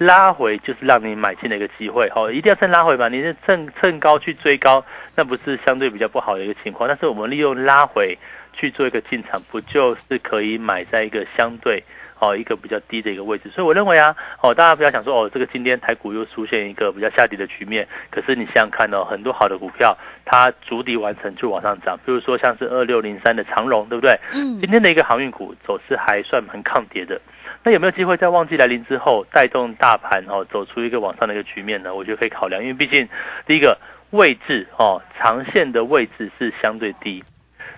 [0.06, 4.84] 拉回就是让你买进的一个机会，哦，一定要趁拉回嘛，你是趁趁高去追高，
[5.14, 6.88] 那不是相对比较不好的一个情况。
[6.88, 8.18] 但是我们利用拉回
[8.52, 11.82] 去做一个进场，不就是可以买在一个相对
[12.18, 13.48] 哦一个比较低的一个位置？
[13.50, 24.18] 所以我认为啊，哦，大家不要想说哦，这个今天台股又出现一个比较下跌的局面，可是你想想看哦，很多好的股票它筑底完成就往上涨，比如说像是二六零三的长荣，对不对？
[24.32, 27.20] 嗯今天的一个航运股走势还算蛮抗跌的。
[27.64, 31.94] 那有没有机会在旺季来临之后带动大盘哦走出一个往上的一个局面呢？
[31.94, 33.08] 我觉得可以考量，因为毕竟
[33.46, 33.78] 第一个
[34.10, 37.22] 位置哦长线的位置是相对低。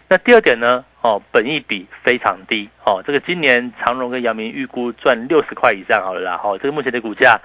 [0.08, 7.40] 那第二点呢哦本益比非常低哦，这个今年长荣跟阳明预估赚六十块以上好了啦，哦这个目前的股价。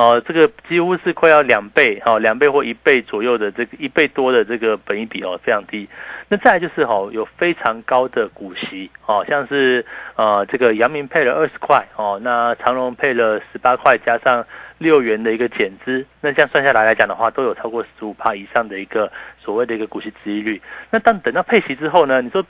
[0.00, 5.86] 哦，这个几乎是快要两倍，哦，两倍或一倍左右的这个一倍多的这个本益比哦，非常低。
[6.28, 9.84] 那再来就是哦，有非常高的股息哦，像是
[10.16, 14.42] 呃这个阳明配了二十块哦，那长荣配了十八块，加上
[14.78, 20.62] 六元的一个减资，那这样算下来来讲的话，都有超过十五帕以上的一个所谓的一个股息值利率。
[20.90, 22.42] 那当等到配息之后呢，你说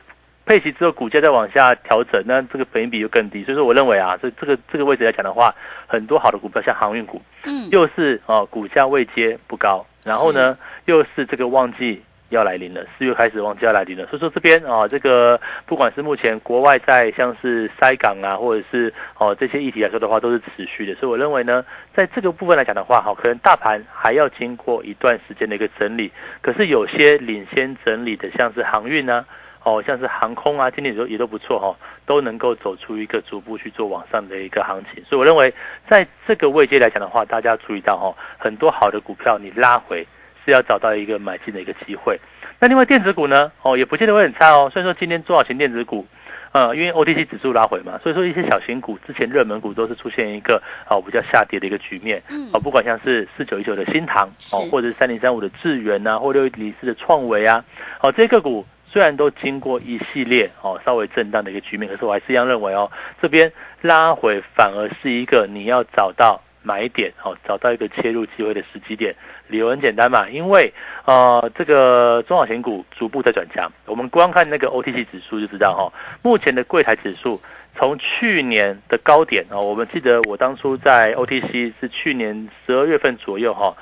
[0.50, 3.44] 配息之后股价再往下调整，那这个本益比就更低。
[3.44, 5.54] 所以说我认为啊，这这个这个位置来讲的话，
[5.86, 26.10] 很多好的股票像航运股，嗯，又是哦股价位阶不高，然后呢又是这个旺季要来临了，四月开始旺季要来临了，所以说这边啊、这个不管是目前国外在像是塞港啊，或者是哦这些议题来说的话，都是持续的，所以我认为呢，在这个部分来讲的话，哈，可能大盘还要经过一段时间的一个整理，
[26.42, 29.24] 可是有些领先整理的，像是航运呢、
[29.62, 35.52] 哦，像是航空啊，今天也都也都不错哈、都能够走出一个逐步去做往上的一个行情，所以我认为
[35.88, 40.06] 在这个位阶来讲的话，大家要注意到哈、很多好的股票你拉回
[40.44, 42.18] 是要找到一个买进的一个机会。
[42.58, 44.70] 那另外电子股呢，哦，也不见得会很差哦。
[44.72, 46.06] 虽然说今天中小型电子股，
[46.52, 52.22] 呃，因为 OTC 指数拉回嘛，所以说一些小型股之前热门股都是出现一个哦比较下跌的一个局面。
[52.28, 57.64] 嗯哦，不管像是四九一九的新塘哦，或者是三零三五的智源啊，或六一零四的创维啊，
[58.02, 62.90] 哦，这些个股虽然都经过一系列哦稍微震荡的一个局面，可是我还是一样认为哦，
[63.22, 69.14] 这边拉回反而是一个你要找到买点哦，找到一个切入机会的时机点。
[69.48, 70.72] 理由很简单嘛，因为
[71.04, 77.40] 呃这个中小型股逐步在转强，我们光看那个 OTC 指数就知道哈、目前的柜台指数。
[77.76, 83.74] 从去年的高点哦，我们记得我当初在 OTC 是去年十二月份左右哈、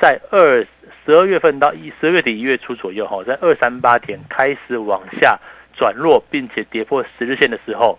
[0.00, 0.66] 在二
[1.06, 5.38] 十二月份到一十二月底一月初左右哈，在二三八点开始往下
[5.72, 7.96] 转弱，并且跌破十日线的时候，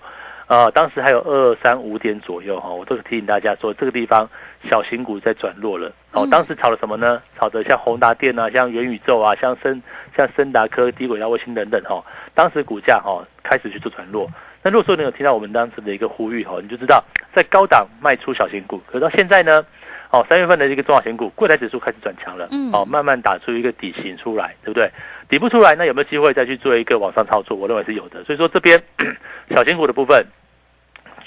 [0.48, 4.30] 呃，当时还有二三五点左右哈，我都是提醒大家说，这个地方
[4.70, 5.88] 小型股在转弱了。
[6.12, 7.22] 哦，嗯当时炒了什么呢？
[7.40, 9.82] 炒的像宏达电啊，像元宇宙啊，像森
[10.18, 12.04] 像森达科、低轨道卫星等等哈。
[12.36, 14.30] 当时股价哈开始去做转弱。
[14.64, 17.02] 那如果说你有听到我们当时的一个呼吁哈，你就知道
[17.34, 19.66] 在高档卖出小型股，可到现在呢，
[20.12, 24.90] 哦，三月份的一个中小型股柜台指数开始转强了，嗯哦，慢慢打出一个底型出来，对不对？
[25.30, 27.58] 底部出来，那有没有机会再去做一个往上操作？
[27.58, 28.24] 我认为是有的。
[28.24, 28.82] 所以说这边
[29.54, 30.26] 小型股的部分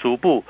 [0.01, 0.43] 逐步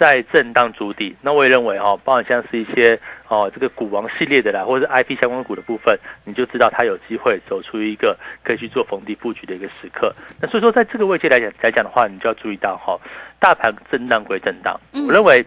[0.00, 10.12] 在震荡筑底，那我也认为哈、哦，包含像是一些哦这个股王系列的啦，或者是 IP 相关股的部分，你就知道它有机会走出一个可以去做逢低布局的一个时刻。
[10.40, 13.00] 那所以说在这个位置来讲来讲的话，你就要注意到哈、哦，
[13.38, 15.46] 大盘震荡归震荡，嗯我认为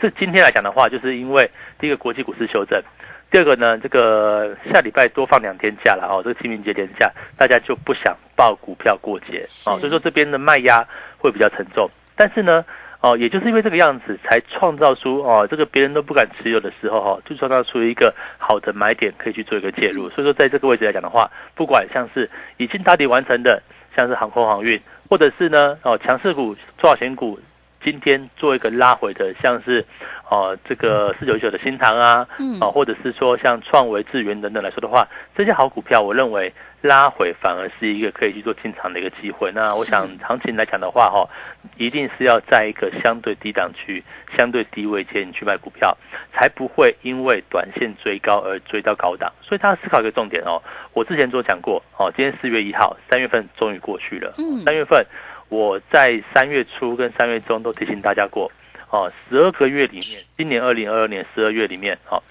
[0.00, 2.82] 这今天来讲的话，就是因为第一个国际股市修正。
[3.30, 10.86] 第二个呢，这个下礼拜多放两天假了哦，这个清明节连假，大家就不想报股票过节是哦，所以说这边的卖压
[11.18, 11.90] 会比较沉重。
[12.14, 12.64] 但是呢，
[13.00, 20.08] 哦，也就是因为这个样子，才创造出哦，这个别人都不敢持有的时候哈、哦，就创造出一个好的买点，可以去做一个介入。
[20.10, 23.60] 所以说，在这个位置来讲的话，不管像是已经打底完成的，
[23.96, 27.40] 像是航空航运，或者是呢哦强势股、中小型股，
[27.84, 29.84] 今天做一个拉回的，像是
[30.30, 35.06] 哦这个四九九的新塘啊，嗯哦，或者是说像创维、智源等等来说的话，
[35.36, 39.52] 这些好股票，我认为拉回反而是一个可以去做进场的一个机会。
[39.54, 41.28] 那我想行情来讲的话，哈，
[41.76, 44.02] 一定是要在一个相对低档区、
[44.36, 45.96] 相对低位间去卖股票，
[46.32, 49.30] 才不会因为短线追高而追到高档。
[49.42, 50.62] 所以大家思考一个重点哦，
[50.94, 55.04] 我之前都讲过哦，今天四月一号，三月份终于过去了，嗯三月份
[55.48, 58.50] 我在三月初跟三月中都提醒大家过。
[58.90, 62.22] 哦，十二个月里面，今年二零二二年十二月里面，哦，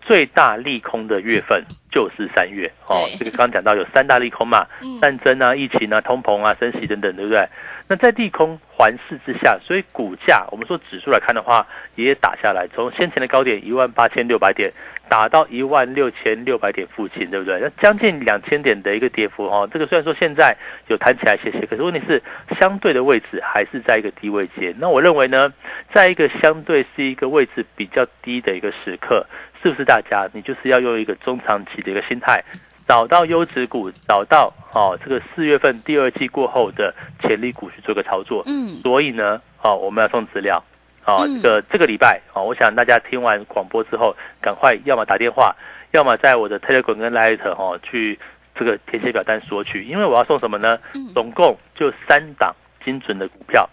[0.00, 1.62] 最大利空的月份
[1.92, 2.68] 就是三月。
[2.88, 7.48] 哦对，这个刚刚讲到有三大利空嘛， 嗯战争啊、疫情啊、通膨啊、升息等等，对不对？
[7.86, 11.64] 那在利空环视之下，所以股价我们说指数来看的话，
[11.94, 14.72] 也打下来，从先前的高点一万八千六百点
[15.08, 17.58] 打到一万六千六百点附近，对不对？
[17.60, 20.56] 那将近两千点的一个跌幅哈，这个虽然说现在
[20.88, 22.22] 有弹起来些些，可是问题是
[22.58, 24.74] 相对的位置还是在一个低位阶。
[24.78, 25.52] 那我认为呢，
[25.92, 29.26] 在一个相对是一个位置比较低的一个时刻，
[29.62, 32.44] 是不是大家你就是要用一个中长期的一个心态，
[32.86, 38.42] 找到优质股，找到哦这个四月份第二季过后的潜力股去做个操作。
[38.46, 40.62] 嗯，所以呢，哦我们要送资料。
[41.08, 41.42] 哦，嗯。
[41.42, 45.56] 这个这个礼拜啊，我想大家听完广播之后，赶快要么打电话，
[45.92, 48.18] 要么在我的 Telegram 跟 Light 哦去
[48.54, 50.78] 这个填写表单索取，因为我要送什么呢？
[50.94, 51.12] 嗯。
[51.14, 52.54] 总共就三档
[52.84, 53.68] 精准的股票，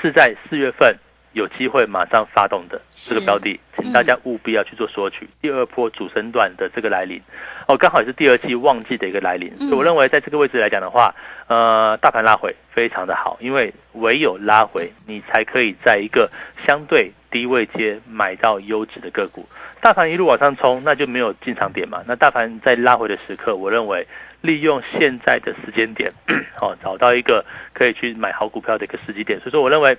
[0.00, 0.96] 是在四月份
[1.36, 5.28] 有机会马上发动的这个标的，请大家务必要去做索取。
[5.42, 7.20] 第二波主升段的这个来临，
[7.68, 11.14] 哦，刚好也是第二季旺季的一个来临，所以我认为在这个位置来讲的话，
[11.46, 16.30] 呃，大盘拉回非常的好，因为唯有拉回，你才可以在一个
[16.66, 19.46] 相对低位阶买到优质的个股。
[19.82, 22.02] 大盘一路往上冲，那就没有进场点嘛。
[22.06, 24.06] 那大盘在拉回的时刻，我认为
[24.40, 26.10] 利用现在的时间点，
[26.62, 29.38] 哦，找到一个可以去买好股票的一个时机点。
[29.40, 29.96] 所以说，我认为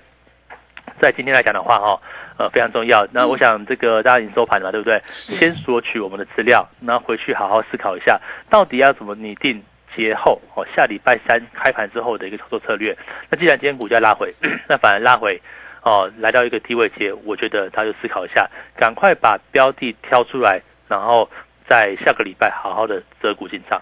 [1.00, 2.00] 在今天来讲的话，哈，
[2.36, 3.06] 呃，非常重要。
[3.12, 5.00] 那我想这个大家已经收盘了嘛，对不对？
[5.08, 8.20] 先索取我们的资料，然后回去好好思考一下，
[8.50, 9.62] 到底要怎么拟定
[9.96, 12.96] 节后哦，下礼拜三开盘之后的一个操作策略。
[13.30, 14.32] 那既然今天股价拉回，
[14.68, 15.40] 那反而拉回
[15.82, 21.28] 哦，来到一个低位阶，我觉得他就思考一下，赶快把标的挑出来，然后
[21.68, 23.80] 在下个礼拜好好的择股进场。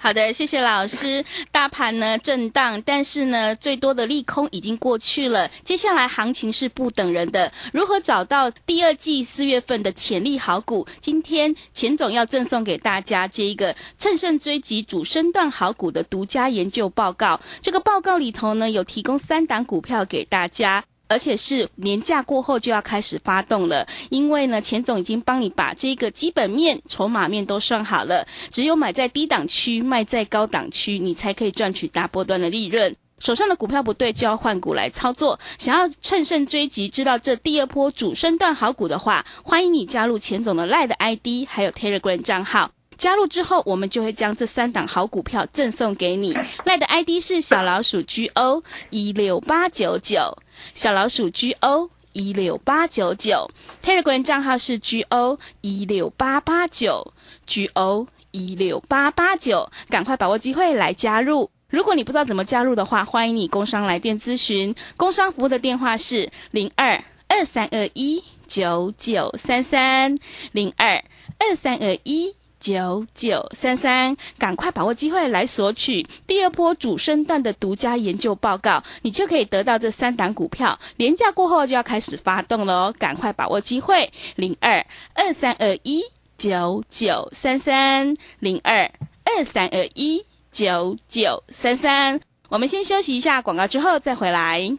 [0.00, 1.24] 好的，谢谢老师。
[1.50, 7.52] 大盘呢震荡，但是呢最多的利空已经过去了，接下来行情是不等人的。
[7.72, 10.86] 如何找到第二季四月份的潜力好股？
[11.00, 17.40] 今天钱总要赠送给大家这一个乘胜追击主升段好股的独家研究报告。
[17.60, 20.84] 这个报告里头呢有提供三档股票给大家。
[21.08, 32.94] 而且是年假过后就要开始发动了，因为呢，钱总已经帮你把这个基本面、筹码面都算好了，只有买在低档区，卖在高档区，你才可以赚取大波段的利润。
[33.18, 35.40] 手上的股票不对，就要换股来操作。
[35.58, 42.70] 想要乘胜追击，知道这第二波主升段好股的话，欢迎你加入钱总的 Line 的 ID，还有 Telegram 账号。
[42.98, 46.36] 加入之后，我们就会将这三档好股票赠送给你。
[46.64, 50.36] 赖的 ID 是小老鼠 G O 一六八九九，
[50.74, 53.48] 小老鼠 G O 一六八九九。
[53.82, 57.14] Telegram 账号是 G O 一六八八九
[57.46, 61.48] ，G O 一六八八九，赶快把握机会来加入。
[61.70, 64.74] 如果你不知道怎么加入的话，欢迎你工商来电咨询。
[64.96, 70.16] 工商服务的电话是零二二三二一九九三三
[70.50, 71.04] 零二
[71.38, 72.34] 二三二一。
[72.60, 80.78] 九九三三，赶快把握机会来索取第二波主升段的独家研究报告，你就可以得到这三档股票。
[80.96, 84.84] 廉价过后就要开始发动了哦，赶快把握机会，零二
[85.14, 86.02] 二三二一
[86.36, 88.90] 九九三三，零二
[89.24, 92.20] 二三二一九九三三。
[92.48, 94.70] 我们先休息一下广告，之后再回来。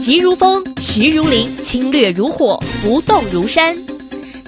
[0.00, 3.76] 急如风，徐如林，侵略如火，不动如山。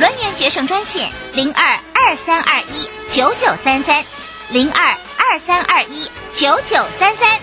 [0.00, 4.04] 轮源决胜专线零二二三二一九九三三
[4.50, 7.40] 零二二三二一九九三三。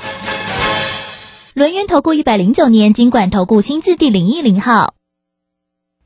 [1.53, 4.95] 轮源投顾一百零九年金管投顾新字第零一零号。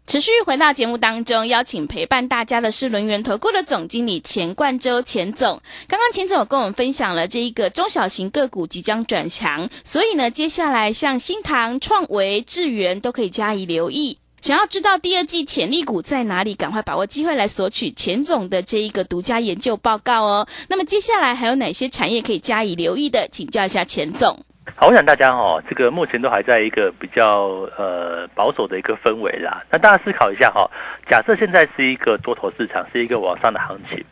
[0.06, 5.60] 持续回到节目当中，邀请陪伴大家的是轮源投顾的总经理钱冠洲钱总。
[5.88, 14.20] 刚刚钱总有跟我们分享了这一个中小型个股即将转强，所以呢，接下来像新塘、创维、智源都可以加以留意。
[14.46, 20.48] 想要知道第二季潜力股在哪里，赶快把握机会来索取钱总的这一个独家研究报告哦。
[20.70, 23.28] 那么接下来还有哪些产业可以加以留意的？
[23.32, 24.38] 请教一下钱总。
[24.76, 29.64] 好，我想大家哦，这个目前都还在一个比较呃保守的一个氛围啦。
[29.72, 30.70] 那大家思考一下哈、哦，
[31.10, 34.06] 假设现在是一个多头市场，是一个往上的行情，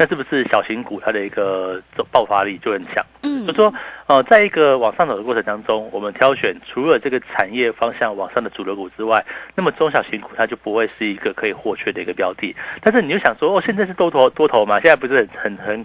[0.00, 1.78] 那是不是小型股它的一个
[2.10, 3.04] 爆发力就很强？
[3.22, 3.70] 嗯，就说
[4.06, 9.22] 呃，在一个往上走的过程当中，我们挑选除了这个产业方向往上的主流股之外，
[9.54, 12.56] 那么中小型股它就不会是一个可以获缺的一个标的。
[12.80, 15.84] 但是你就想说，哦，现在是多头多头嘛，现在不是很很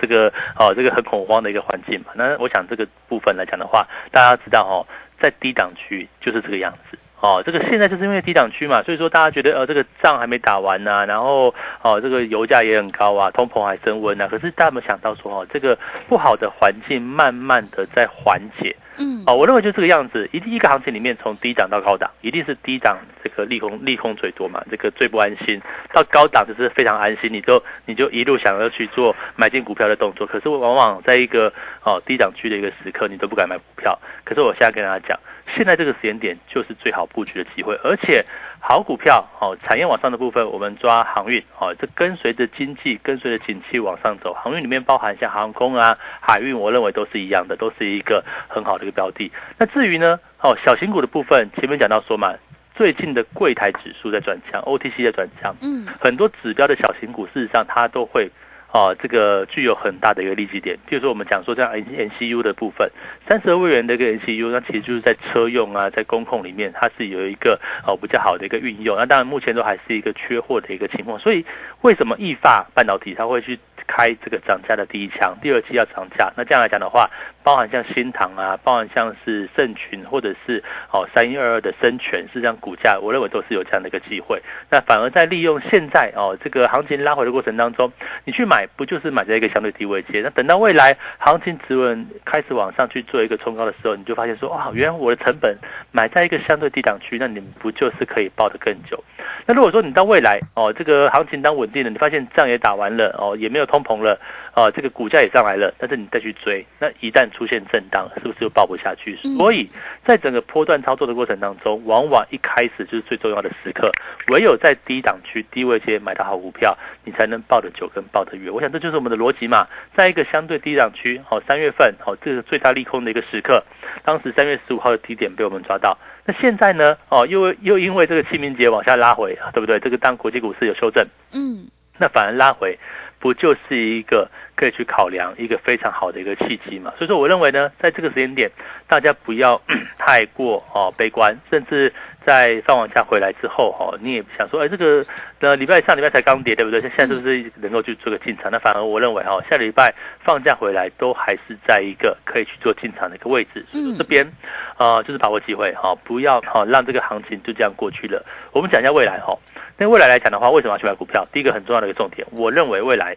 [0.00, 2.12] 这个哦，这个很恐慌的一个环境嘛？
[2.14, 4.86] 那我想这个部分来讲的话，大家知道哦，
[5.20, 6.96] 在低档区就是这个样子。
[7.20, 11.52] 哦，这个现在就是因为低档区嘛，所以说大家觉得呃这个仗还没打完呢、然后
[11.82, 14.28] 哦这个油价也很高啊，通膨还升温啊。
[14.28, 15.76] 可是大家有没有想到说哦，这个
[16.08, 18.76] 不好的环境慢慢的在缓解。
[18.98, 25.60] 嗯，哦，我认为就这个样子，一定一个行情里面从低档到高档，一定是低档这个利空利空最多嘛，这个最不安心；
[25.92, 30.26] 到高档就是非常安心，你就你就一路想要去做买进股票的动作。
[30.26, 33.98] 可是往往在一个哦低档区的一个时刻，你都不敢买股票。
[34.24, 35.18] 可是我现在跟大家讲，
[35.56, 38.24] 现在这个时间点就是最好布局的机会，而且
[38.60, 49.32] 好股票哦，产业往上的部分，我们抓航运哦，这跟随着经济跟随着景气往上走，航运里面包含像航空啊、海运，我认为都是一样的，都是一个很好的一个标的。
[49.56, 52.34] 那至于呢，哦，小型股的部分，前面讲到说嘛，
[52.74, 58.30] 最近的柜台指数在转强，OTC 在转强，嗯，很多指标的小型股，事实上它都会。
[58.70, 62.90] 哦，这个具有很大的一个利基点，譬如说我们讲说像 N N C U 的部分，
[63.26, 68.96] 三十二位元的一个 N C U，那其实就是在车用啊，在工控里面，它是有一个哦比较好的一个运用。
[68.98, 71.44] 那当然目前都还是一个缺货的一个情况，所以
[71.80, 73.58] 为什么易发半导体它会去
[73.88, 76.30] 开这个涨价的第一枪，第二期要涨价？
[76.36, 77.10] 那这样来讲的话，
[77.42, 80.62] 包含像新塘啊，包含像是盛群或者是
[80.92, 84.40] 哦三一二二的深全，是这样股价，我认为都是有这样的一个机会。
[84.70, 87.90] 那反而在利用现在哦这个行情拉回的过程当中，
[88.24, 90.20] 你去买不就是买在一个相对低位阶？
[90.20, 95.56] 那等到未来行情指稳开始往上去做一个冲高的时候，你就发现说哇，原来我的成本
[95.90, 99.02] 买在一个相对低档区，那你不就是可以抱得更久？
[99.48, 104.20] 那如果说你到未来哦这个行情当稳定了，你发现仗也打完了哦，也没有通膨了。
[104.54, 109.16] 哦，这个股价也上来了，但是你再去追，那一旦出现震荡，是不是就抱不下去？
[109.38, 109.70] 所以
[110.04, 113.90] 在整个波段操作的过程当中，往往一开始就是最重要的时刻，
[114.32, 118.52] 唯有在低档区、低位阶买到好股票，你才能抱得久跟抱得远。
[118.52, 123.62] 我想这就是我们的逻辑嘛，在一个相对低档区，哦，三月份，哦，这个最大利空的一个时刻，
[124.04, 125.96] 当时三月十五号的低点被我们抓到，
[126.28, 129.80] 那现在呢，哦，又又因为这个清明节往下拉回，对不对？
[129.80, 131.02] 这个当国际股市有修正，
[131.32, 131.66] 嗯，
[131.96, 132.78] 那反而拉回。
[133.18, 136.92] 不就是一个可以去考量一个非常好的一个契机嘛？
[136.98, 138.50] 所以说，我认为呢，在这个时间点，
[138.88, 139.60] 大家不要
[139.96, 141.92] 太过哦悲观，甚至
[142.26, 145.06] 在放完假回来之后哦，你也想说，哎，这个
[145.38, 146.80] 呃礼拜上礼拜才刚跌，对不对？
[146.80, 148.50] 现在是不是能够去做个进场？
[148.50, 149.94] 那反而我认为哦，下礼拜
[150.24, 153.64] 放假回来都还是在一个可以去做进场的一个位置。
[153.70, 154.28] 所以说这边
[154.76, 158.24] 呃就是把握机会哈，不要哈让这个行情就这样过去了。
[158.52, 159.38] 我们讲一下未来哈。
[159.76, 161.24] 那未来来讲的话，为什么要去买股票？
[161.32, 163.16] 第一个很重要的一个重点，我认为未来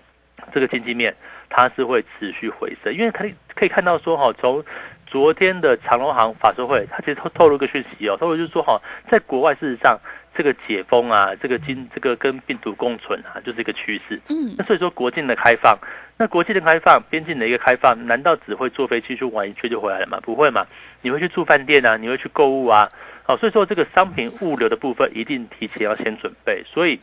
[0.53, 1.15] 这个经济面
[1.49, 4.63] 它是会持续回升，因为可以可以看到说哈，从
[5.05, 9.99] 昨天的长隆行法说会，它其实透透露一个讯息哦，透露就是说哈，在国外事实上
[10.33, 14.19] 这个解封啊，这个经这个跟病毒共存啊，就是一个趋势。
[14.29, 15.77] 嗯，那所以说国境的开放，
[16.17, 20.17] 那国际的开放，边境的一个开放，难道只会坐飞机去玩一圈就回来了吗？
[20.21, 20.65] 不会嘛，
[21.01, 22.87] 你会去住饭店啊，你会去购物啊。
[23.23, 26.63] 好，所以说这个商品物流的部分一定提前要先准备。
[26.65, 26.99] 所以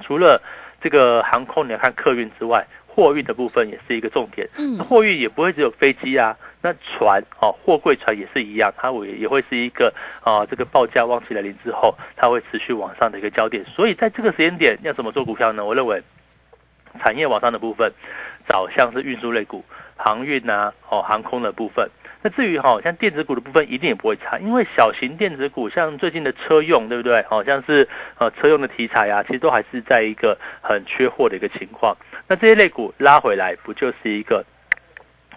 [0.00, 0.40] 除了
[0.80, 4.48] 这个航空，你要看客运之外，货运的部分也是一个重点。
[4.56, 13.64] 嗯，货运也不会只有飞机啊，那船哦，货柜船也是一样，它也也会是一个啊，这个报价旺季来临之后，它会持续往上的一个焦点。
[13.66, 15.64] 所以在这个时间点要怎么做股票呢？
[15.64, 16.02] 我认为
[16.98, 17.92] 产业往上的部分，
[18.48, 19.64] 找像是运输类股、
[19.96, 21.88] 航运啊，哦，航空的部分。
[22.22, 27.22] 那至于哈，像电子股的部分一定也不会差，因为小型电子股像最近的车用，对不对？
[27.22, 31.96] 好像是呃车用的题材啊，其实都还是在一个很缺货的一个情况。
[32.28, 34.44] 那这些类股拉回来，不就是一个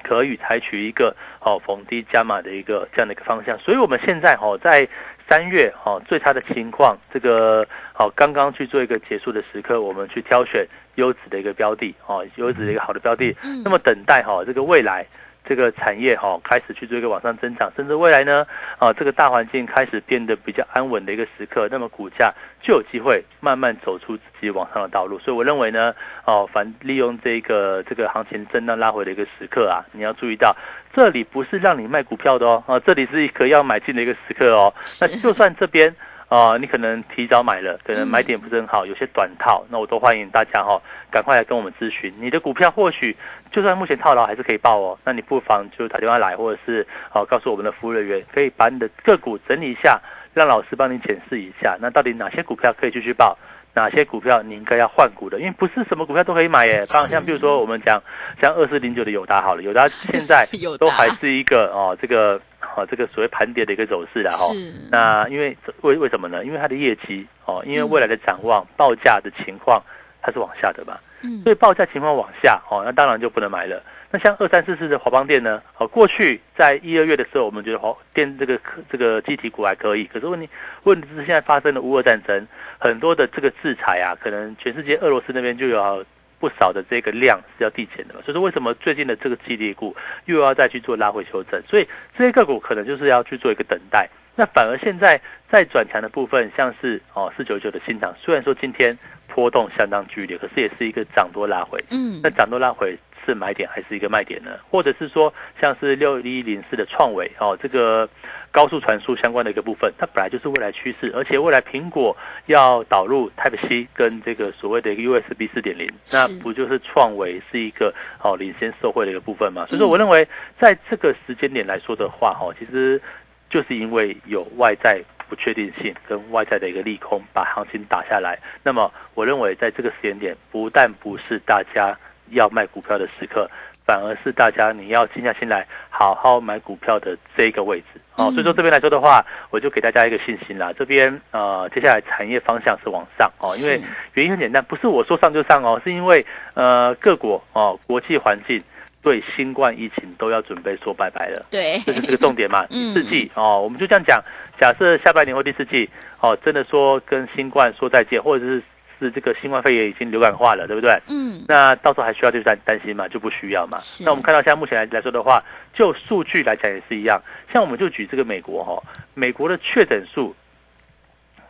[0.03, 3.57] 可以采取一个哦逢低加码的一个这样的一个方向？
[3.59, 4.85] 所以我们现在哈在
[5.29, 15.05] 三月哈最差的情况，这个好刚刚去做一个结束的时刻，我们去挑选优质的一个标的哦，优质的一个好的标的，那么等待哈这个未来。
[15.45, 18.45] 这个产业哈开始去做一个往上增长，甚至未来呢，
[18.77, 25.19] 啊，这个大环境开始变得比较安稳的一个时刻，那么股价就有机会慢慢走出自己往上的道路。
[25.19, 25.93] 所以我认为呢，
[26.25, 30.55] 哦，凡利用这个这个行情震荡拉回的一个时刻啊，你要注意到，
[30.93, 34.73] 这里不是让你卖股票的哦，啊，这里是可要买进的一个时刻哦。
[35.01, 35.93] 那就算这边。
[36.33, 40.81] 哦，你可能提早买了，可能买点不是很好，有些短套，那我都欢迎大家哈，
[41.11, 42.11] 赶快来跟我们咨询。
[42.19, 43.15] 你的股票或许
[43.51, 50.01] 就算目前套牢还是可以报哦，那你不妨就打电话来，或者是哦告诉我们的服务人员，可以把你的个股整理一下，
[50.33, 53.37] 让老师帮你检视一下，那到底哪些股票可以继续报，
[53.75, 56.83] 哪些股票你应该要换股的，因为不是什么股票都可以买耶。
[56.91, 58.01] 刚像比如说我们讲
[58.41, 60.47] 像二四零九的友达好了，友达现在
[60.79, 62.41] 都还是一个哦这个
[62.75, 64.53] 哦这个所谓盘跌的一个走势了哈。
[64.53, 66.43] 是那因为为为什么呢？
[66.43, 69.81] 因为它的业绩哦，因为未来的展望、报价的情况
[70.21, 73.81] 它是往下的嘛，嗯所以报价情况往下哦，那当然就不能买了。
[74.11, 75.59] 那像二三四四的华邦电呢？
[75.79, 80.47] 哦，过去在一二月的时候，我们觉得华电这个这个机体股还可以，可是问题
[80.83, 82.47] 问题是现在发生了乌俄战争，
[82.77, 86.05] 很多的这个制裁啊，可能全世界俄罗斯那边就有
[86.43, 88.19] 不少的这个量是要递减的嘛。
[88.25, 91.63] 所以说为什么最近的这个激励股又要再去做拉回修正？
[91.69, 91.87] 所以
[92.17, 94.09] 这些个股可能就是要去做一个等待。
[94.35, 101.81] 那反而现在在转强的部分，像是哦四九九的新塘，虽然说今天波动相当剧烈，可是也是一个涨多拉回。
[101.91, 104.51] 嗯那涨多拉回是买点还是一个卖点呢？
[104.69, 108.07] 或者是说像是六一零四的创维哦，这个
[108.51, 112.15] 高速传输相关的一个部分，它本来就是未来趋势，而且未来苹果
[112.45, 119.65] 要导入 Type C 跟这个所谓的一个 USB 四点零，那不就是创维是一个哦领先受惠的一个部分嘛？
[119.67, 120.27] 所以说我认为
[120.59, 123.01] 在这个时间点来说的话，哈，其实
[123.49, 128.37] 就是因为有外在不确定性跟外在的一个利空把行情打下来。
[128.63, 131.97] 那么我认为在这个时间点，不但不是大家
[132.29, 133.49] 要卖股票的时刻，
[133.85, 137.99] 反而是大家你要静下心来好好买股票的这一个位置。
[138.15, 140.71] 哦，所以说这边来说的话，我就给大家一个信心啦。
[140.77, 143.81] 这边呃，接下来产业方向是往上哦，因为
[144.13, 148.63] 原因很简单，不是我说上就上哦，是因为呃各国哦国际环境
[149.01, 151.43] 对新冠疫情都要准备说拜拜了。
[151.49, 152.65] 对，这是这个重点嘛。
[152.69, 154.23] 嗯第四季哦，我们就这样讲，
[154.59, 155.89] 假设下半年或第四季
[156.21, 158.61] 哦，真的说跟新冠说再见，或者是
[159.03, 160.97] 是这个新冠肺炎已经流感化了，对不对？
[161.07, 163.07] 嗯，那到时候还需要去担担心吗？
[163.07, 163.77] 就不需要嘛。
[164.05, 165.43] 那我们看到现在目前来来说的话，
[165.73, 167.21] 就数据来讲也是一样。
[167.51, 168.81] 像我们就举这个美国哈、
[169.13, 170.33] 美国的确诊数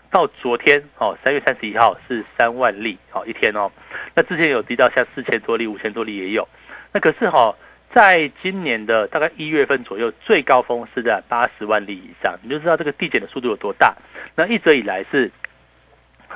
[0.09, 3.71] 到昨天哦，三月三十一号是三万例哦一天哦。
[4.15, 6.47] 那之前有提到像四千多例、五千多例也有。
[6.91, 7.55] 那可是哈、
[7.93, 13.95] 在今年的大概一月份左右，最高峰是在八十万例以上，你就知道这个递减的速度有多大。
[14.35, 15.31] 那一直以来是，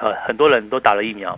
[0.02, 1.38] 呃，很多人都打了疫苗，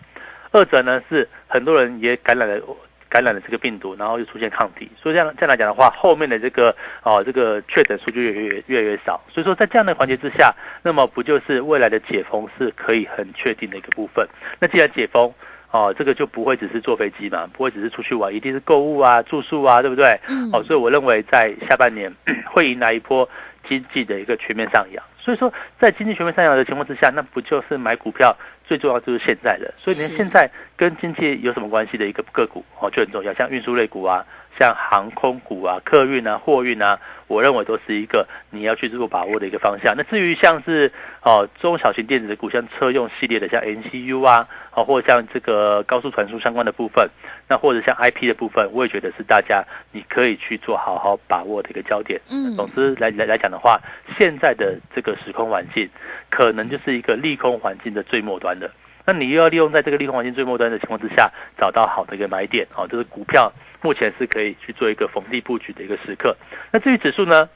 [0.52, 2.62] 二者呢是很多人也感染了
[3.10, 9.20] 感染了这个病毒，然后又出现抗体，所以这样这样来讲的话，后面的这个哦这个确诊数就越越越来越少。
[9.34, 10.54] 所以说在这样的环节之下，
[10.84, 14.28] 那么不就是未来的解封是可以很确定的一个部分？
[14.60, 15.34] 那既然解封。
[15.72, 20.20] 哦，这个就不会只是坐飞机嘛，不会只是出去玩，一定是购物啊、住宿啊，对不对？
[20.28, 22.12] 嗯哦，所以我认为在下半年
[22.46, 23.30] 会迎来一波
[23.68, 25.04] 经济的一个全面上扬。
[25.20, 29.74] 所以说，在经济全面上扬的情况之下，那不就是买股票最重要就是现在的？
[29.78, 34.26] 所以你看现在跟经济有什么关系的一个个股哦，就很重要，像运输类股啊，
[34.60, 39.96] 像航空股啊、客运啊、货运啊，我认为都是一个你要去做把握的一个方向。
[39.96, 40.92] 那至于像是
[41.24, 47.10] 哦中小型电子股，像车用系列的，像 NCU 啊，哦或者像这个高速传输相关的部分，
[47.48, 52.20] 那或者像 IP 的部分，我也觉得是大家你可以去做好好把握的一个焦点。
[52.30, 53.80] 嗯总之来来来讲的话，
[54.18, 55.90] 现在的这个时空环境，
[56.30, 58.70] 可能就是一个利空环境的最末端的。
[59.06, 63.52] 那你又要利用在这个利空环境最末端的情况之下，找到好的一个买点，哦，就是股票
[63.82, 66.36] 目前是可以去做一个逢低布局的一个时刻。
[66.72, 67.48] 那至于指数呢？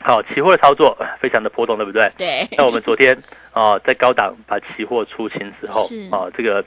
[0.00, 2.10] 好，期货的操作呃非常的波动，对不对？
[2.18, 3.16] 对那我们昨天
[3.54, 6.62] 哦，在高档把期货出清之后是，哦，这个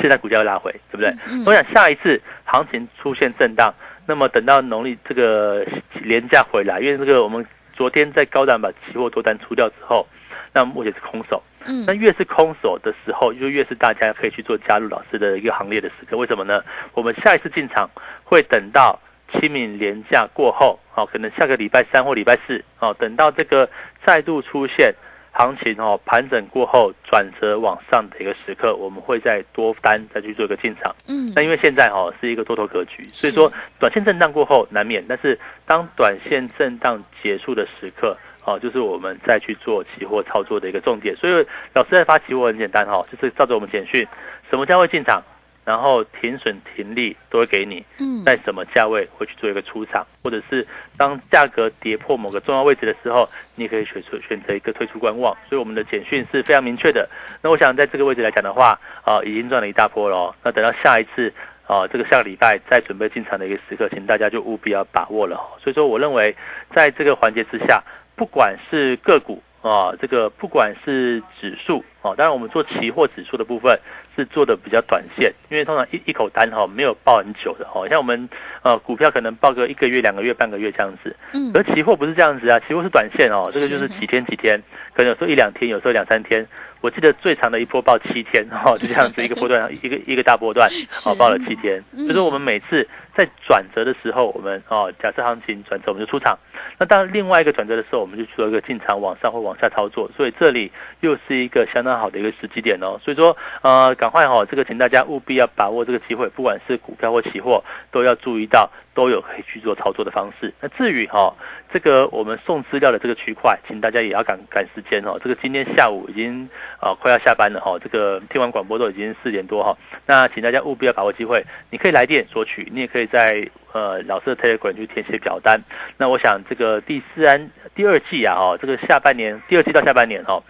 [0.00, 1.14] 现在股价又拉回，对不对？
[1.28, 3.72] 嗯我想下一次行情出现震荡，
[4.04, 5.64] 那么等到农历这个
[6.02, 10.04] 廉价回来，因为这个我们昨天在高档把期货多单出掉之后，
[10.52, 11.40] 那目前是空手。
[11.66, 16.16] 嗯那越是空手的时候，就越是大家可以去做加入老师的一个行列的时刻。
[16.16, 16.62] 为什么呢？
[16.94, 17.88] 我们下一次进场
[18.24, 18.98] 会等到
[19.32, 23.68] 清明连假过后，哦，可能下个礼拜三或礼拜四，哦，等到这个
[24.04, 24.92] 再度出现
[25.32, 30.94] 行情哦盘整过后转折往上的一个时刻，我们会再多单再去做一个进场。
[31.06, 41.14] 嗯那因为现在哦是一个多头格局，所以说短线震荡过后难免，但是当短线震荡结束的时刻，哦，就是我们再去做期货操作的一个重点。
[41.16, 44.06] 所以老师在发期货很简单哈、哦，就是照着我们简讯，
[44.50, 45.22] 什么价位进场，
[45.64, 50.66] 然后停损停利都会给你，嗯在什么价位会去做一个出场，或者是
[50.96, 55.36] 当价格跌破某个重要位置的时候，你可以选出选择一个退出观望。
[55.48, 57.08] 所以我们的简讯是非常明确的。
[57.42, 60.34] 那我想在这个位置来讲的话，啊、已经赚了一大波了哦。
[60.42, 61.32] 那等到下一次。
[61.66, 65.54] 啊，这个下个礼拜再准备进场的一个时刻，请大家就务必要把握了哦。
[65.62, 66.34] 所以说，我认为
[66.74, 67.80] 在这个环节之下，
[68.20, 72.12] 不管是个股啊，这个不管是指数啊。
[72.14, 73.80] 当然，我们做期货指数的部分
[74.14, 78.28] 是做的比较短线，因为通常一一口单哈没有报很久的哦，像我们
[78.60, 84.62] 呃股票可能报个一个月、两个月、半个月这样子，嗯而期货不是这样子啊，期货是短线哦，这个就是几天几天，
[84.92, 86.46] 可能有时候一两天，有时候两三天。
[86.80, 90.70] 我记得最长的一波报七天， 哦，就这样子一个波段， 一个一个大波段，
[91.06, 91.82] 哦，报了七天。
[91.92, 96.38] 嗯就是我们每次在转折的时候，我们哦，假设行情转折，我们就出场。
[96.78, 100.10] 那当然，另外一个转折的时候，我们就做一个进场往上或往下操作。
[100.16, 102.98] 所以这里又是一个相当好的一个时机点哦。
[103.04, 110.52] 所以说，呃，赶快哦，这个请大家务必要把握这个机会，不管是股票或期货，都要注意到都有可以去做操作的方式。
[110.60, 111.34] 那至于哈、哦，
[111.72, 115.18] 这个我们送资料的这个区块，请大家也要赶赶时间哦。
[115.22, 116.48] 这个今天下午已经
[116.80, 119.76] 啊、快要下班了哈、这个听完广播都已经四点多哈、
[120.06, 125.62] 那请大家务必要把握机会，你可以来电索取，你也可以在呃老师的特别馆去填写表单。
[125.96, 130.42] 那我想这个第四安第二季啊哈、这个下半年第二季到下半年哈、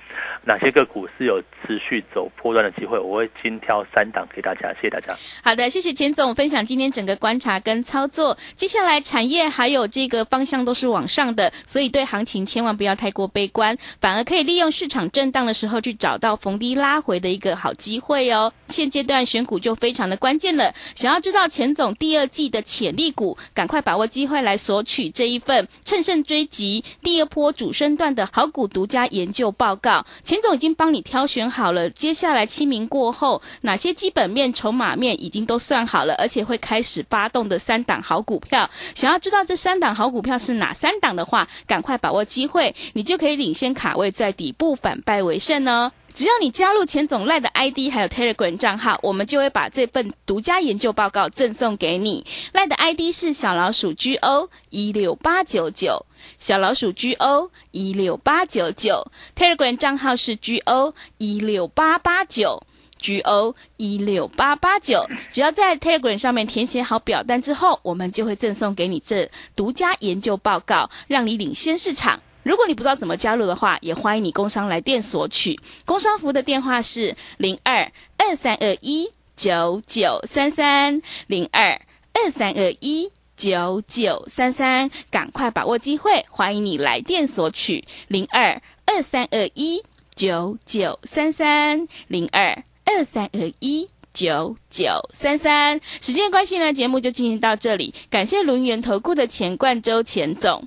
[0.44, 5.14] 哪些个股是有持续走破段的机会，我会精挑三档给大家，谢谢大家。
[5.42, 8.36] 好的，谢谢钱总分享今天整个观察跟操作。
[8.54, 18.52] 接下来产业还有这个方向都是往上的，所以对行情千万不要太过悲观，反而可以利用市场震荡的时候去找到逢低拉回的一个好机会哦。
[18.68, 30.04] 现阶段选股就非常的关键了，想要知道钱总第二季的潜力股，赶快把握机会来索取这一份乘胜追击第二波主升段的好股独家研究报告。
[30.22, 38.68] 钱总已经帮你挑选好了，接下来清明过后，哪些基本面、筹码面已经都算好了，而且会开始发动的三档好股票。
[38.94, 45.92] 想要知道这三档好股票是哪三档的话，赶快把握机会，你就可以领先卡位，在底部反败为胜哦。
[46.12, 52.24] 只要你加入钱总赖的 ID 还有 Telegram 账号，我们就会把这份独家研究报告赠送给你。
[52.52, 56.04] 赖的 ID 是小老鼠 GO 一六八九九，
[56.38, 62.62] 小老鼠 GO 一六八九九，Telegram 账号是 GO 一六八八九。
[63.02, 72.20] GO 一六八八九，只要在 Telegram 上面填写好表单之后，我们就会赠送给你这独家研究报告，让你领先市场。
[72.42, 75.58] 如果你不知道怎么加入的话，也欢迎你工商来电索取。
[75.84, 81.80] 工商服务的电话是零二二三二一九九三三零二
[82.12, 89.82] 二三二一九九三三，赶快把握机会，欢迎你来电索取零二二三二一
[90.14, 93.88] 九九三三零二二三二一。
[94.12, 97.94] 九九三三，时间关系呢，节目就进行到这里。
[98.10, 100.66] 感谢轮源投顾的钱冠周钱总。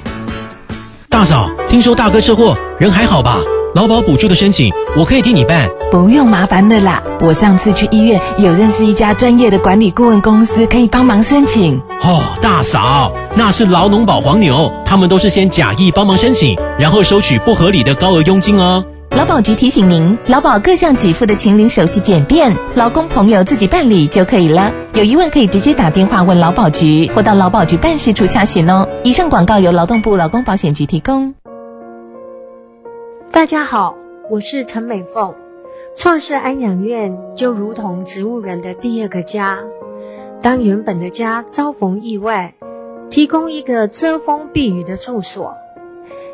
[1.11, 3.41] 大嫂，听说大哥车祸，人还好吧？
[3.75, 5.67] 劳保补助的申请，我可以替你办。
[5.91, 11.77] 不用麻烦的啦，我上次去医院有认识一家专业的管理顾问公司，可以帮忙申请。
[12.01, 18.85] 哦，大嫂，那是劳农保黄牛，他们都是先假意帮忙申请，然后收取不合理的高额佣金哦。
[19.11, 24.73] 劳保局提醒您，劳保各项给付的请领手续简便，劳工朋友自己办理就可以了。
[24.93, 28.87] 有疑问可以直接打电话问劳保局，或到劳保局办事处查询哦。
[29.03, 31.35] 以上广告由劳动部劳工保险局提供。
[33.31, 33.95] 大家好，
[34.29, 35.33] 我是陈美凤。
[35.93, 39.59] 创世安养院就如同植物人的第二个家，
[40.41, 42.55] 当原本的家遭逢意外，
[43.09, 45.53] 提供一个遮风避雨的住所，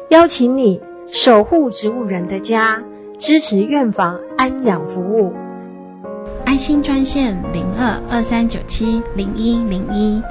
[0.09, 0.79] 邀请你。
[1.09, 2.83] 守护植物人的家，
[3.17, 5.33] 支持院房安养服务。
[6.45, 10.21] 安心专线零二二三九七零一零一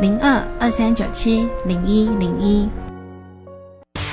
[0.00, 2.68] 零二二三九七零一零一。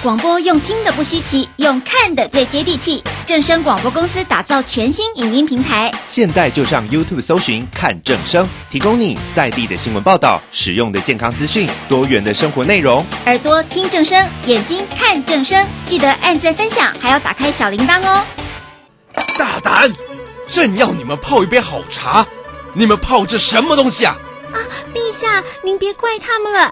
[0.02, 3.04] 广播用听的不稀奇，用看的最接地气。
[3.26, 13.06] 正声广播公司打造全新影音平台，现在就上 YouTube 搜寻看正声，提供你在地的新闻报道、实用的健康资讯、多元的生活内容。
[13.26, 18.24] 耳朵听正声，眼睛看正声，记得按赞分享，还要打开小铃铛哦。
[19.38, 19.92] 大胆！
[20.48, 22.26] 朕要你们泡一杯好茶，
[22.72, 24.16] 你们泡这什么东西啊？
[24.54, 24.58] 啊，
[24.94, 26.72] 陛下，您别怪他们了。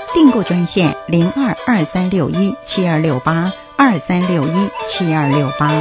[0.13, 5.71] 订购专线零二二三六一七二六八二三六一七二六八。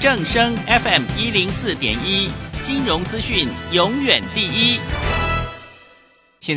[0.00, 2.28] 正声 FM 一零四点一，
[2.64, 4.78] 金融资讯永远第一。